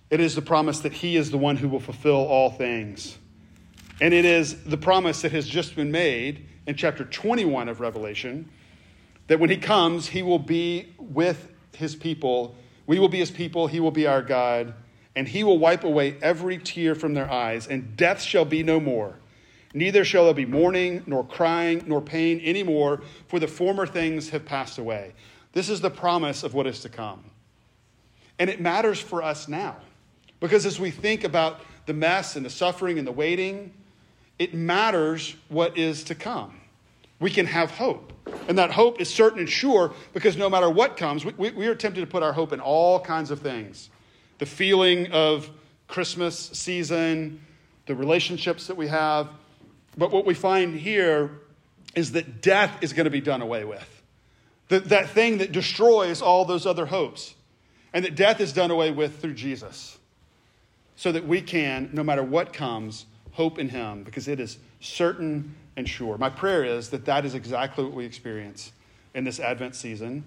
It 0.09 0.19
is 0.19 0.35
the 0.35 0.41
promise 0.41 0.79
that 0.81 0.93
he 0.93 1.17
is 1.17 1.31
the 1.31 1.37
one 1.37 1.57
who 1.57 1.67
will 1.67 1.79
fulfill 1.79 2.15
all 2.15 2.51
things. 2.51 3.17
And 3.99 4.13
it 4.13 4.25
is 4.25 4.63
the 4.63 4.77
promise 4.77 5.21
that 5.23 5.31
has 5.31 5.47
just 5.47 5.75
been 5.75 5.91
made 5.91 6.47
in 6.67 6.75
chapter 6.75 7.03
21 7.03 7.69
of 7.69 7.79
Revelation 7.79 8.49
that 9.27 9.39
when 9.39 9.49
he 9.49 9.57
comes, 9.57 10.07
he 10.07 10.21
will 10.21 10.39
be 10.39 10.93
with 10.97 11.51
his 11.73 11.95
people. 11.95 12.55
We 12.87 12.99
will 12.99 13.09
be 13.09 13.19
his 13.19 13.31
people, 13.31 13.67
he 13.67 13.79
will 13.79 13.91
be 13.91 14.07
our 14.07 14.21
God, 14.21 14.73
and 15.15 15.27
he 15.27 15.43
will 15.43 15.57
wipe 15.57 15.83
away 15.83 16.17
every 16.21 16.57
tear 16.57 16.95
from 16.95 17.13
their 17.13 17.29
eyes, 17.31 17.67
and 17.67 17.97
death 17.97 18.21
shall 18.21 18.45
be 18.45 18.63
no 18.63 18.79
more. 18.79 19.15
Neither 19.73 20.05
shall 20.05 20.25
there 20.25 20.33
be 20.33 20.45
mourning, 20.45 21.03
nor 21.05 21.25
crying, 21.25 21.83
nor 21.85 22.01
pain 22.01 22.39
anymore, 22.43 23.01
for 23.27 23.39
the 23.39 23.47
former 23.47 23.85
things 23.85 24.29
have 24.29 24.45
passed 24.45 24.77
away. 24.77 25.13
This 25.51 25.69
is 25.69 25.81
the 25.81 25.89
promise 25.89 26.43
of 26.43 26.53
what 26.53 26.67
is 26.67 26.79
to 26.81 26.89
come. 26.89 27.23
And 28.39 28.49
it 28.49 28.61
matters 28.61 28.99
for 28.99 29.23
us 29.23 29.47
now. 29.47 29.77
Because 30.39 30.65
as 30.65 30.79
we 30.79 30.91
think 30.91 31.23
about 31.23 31.61
the 31.85 31.93
mess 31.93 32.35
and 32.35 32.45
the 32.45 32.49
suffering 32.49 32.97
and 32.99 33.07
the 33.07 33.11
waiting, 33.11 33.73
it 34.37 34.53
matters 34.53 35.35
what 35.49 35.77
is 35.77 36.03
to 36.05 36.15
come. 36.15 36.59
We 37.19 37.29
can 37.29 37.45
have 37.45 37.71
hope. 37.71 38.11
And 38.47 38.57
that 38.57 38.71
hope 38.71 38.99
is 38.99 39.13
certain 39.13 39.39
and 39.39 39.49
sure 39.49 39.93
because 40.13 40.35
no 40.37 40.49
matter 40.49 40.69
what 40.69 40.97
comes, 40.97 41.25
we, 41.25 41.33
we, 41.37 41.51
we 41.51 41.67
are 41.67 41.75
tempted 41.75 42.01
to 42.01 42.07
put 42.07 42.23
our 42.23 42.33
hope 42.33 42.53
in 42.53 42.59
all 42.59 42.99
kinds 42.99 43.31
of 43.31 43.39
things. 43.39 43.89
The 44.39 44.45
feeling 44.45 45.11
of 45.11 45.49
Christmas 45.87 46.37
season, 46.37 47.41
the 47.85 47.95
relationships 47.95 48.67
that 48.67 48.75
we 48.75 48.87
have. 48.87 49.29
But 49.97 50.11
what 50.11 50.25
we 50.25 50.33
find 50.33 50.75
here 50.75 51.39
is 51.95 52.11
that 52.13 52.41
death 52.41 52.77
is 52.81 52.93
going 52.93 53.05
to 53.05 53.11
be 53.11 53.21
done 53.21 53.41
away 53.41 53.63
with. 53.63 54.01
That, 54.69 54.89
that 54.89 55.09
thing 55.09 55.37
that 55.37 55.51
destroys 55.51 56.21
all 56.21 56.43
those 56.43 56.65
other 56.65 56.87
hopes. 56.87 57.35
And 57.93 58.03
that 58.03 58.15
death 58.15 58.41
is 58.41 58.51
done 58.51 58.71
away 58.71 58.91
with 58.91 59.21
through 59.21 59.35
Jesus. 59.35 59.97
So 60.97 61.11
that 61.11 61.25
we 61.25 61.41
can, 61.41 61.89
no 61.93 62.03
matter 62.03 62.23
what 62.23 62.51
comes, 62.51 63.05
hope 63.31 63.59
in 63.59 63.69
Him 63.69 64.03
because 64.03 64.27
it 64.27 64.39
is 64.39 64.57
certain 64.79 65.55
and 65.77 65.87
sure. 65.87 66.17
My 66.17 66.29
prayer 66.29 66.63
is 66.63 66.89
that 66.89 67.05
that 67.05 67.25
is 67.25 67.35
exactly 67.35 67.83
what 67.83 67.93
we 67.93 68.05
experience 68.05 68.71
in 69.13 69.23
this 69.23 69.39
Advent 69.39 69.75
season 69.75 70.23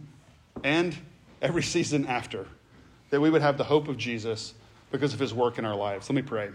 and 0.63 0.97
every 1.41 1.63
season 1.75 2.07
after. 2.07 2.47
That 3.11 3.21
we 3.21 3.31
would 3.31 3.43
have 3.43 3.57
the 3.57 3.65
hope 3.65 3.89
of 3.89 3.97
Jesus 3.97 4.55
because 4.91 5.15
of 5.15 5.21
His 5.21 5.33
work 5.33 5.59
in 5.59 5.65
our 5.65 5.77
lives. 5.77 6.11
Let 6.11 6.17
me 6.17 6.23
pray. 6.23 6.51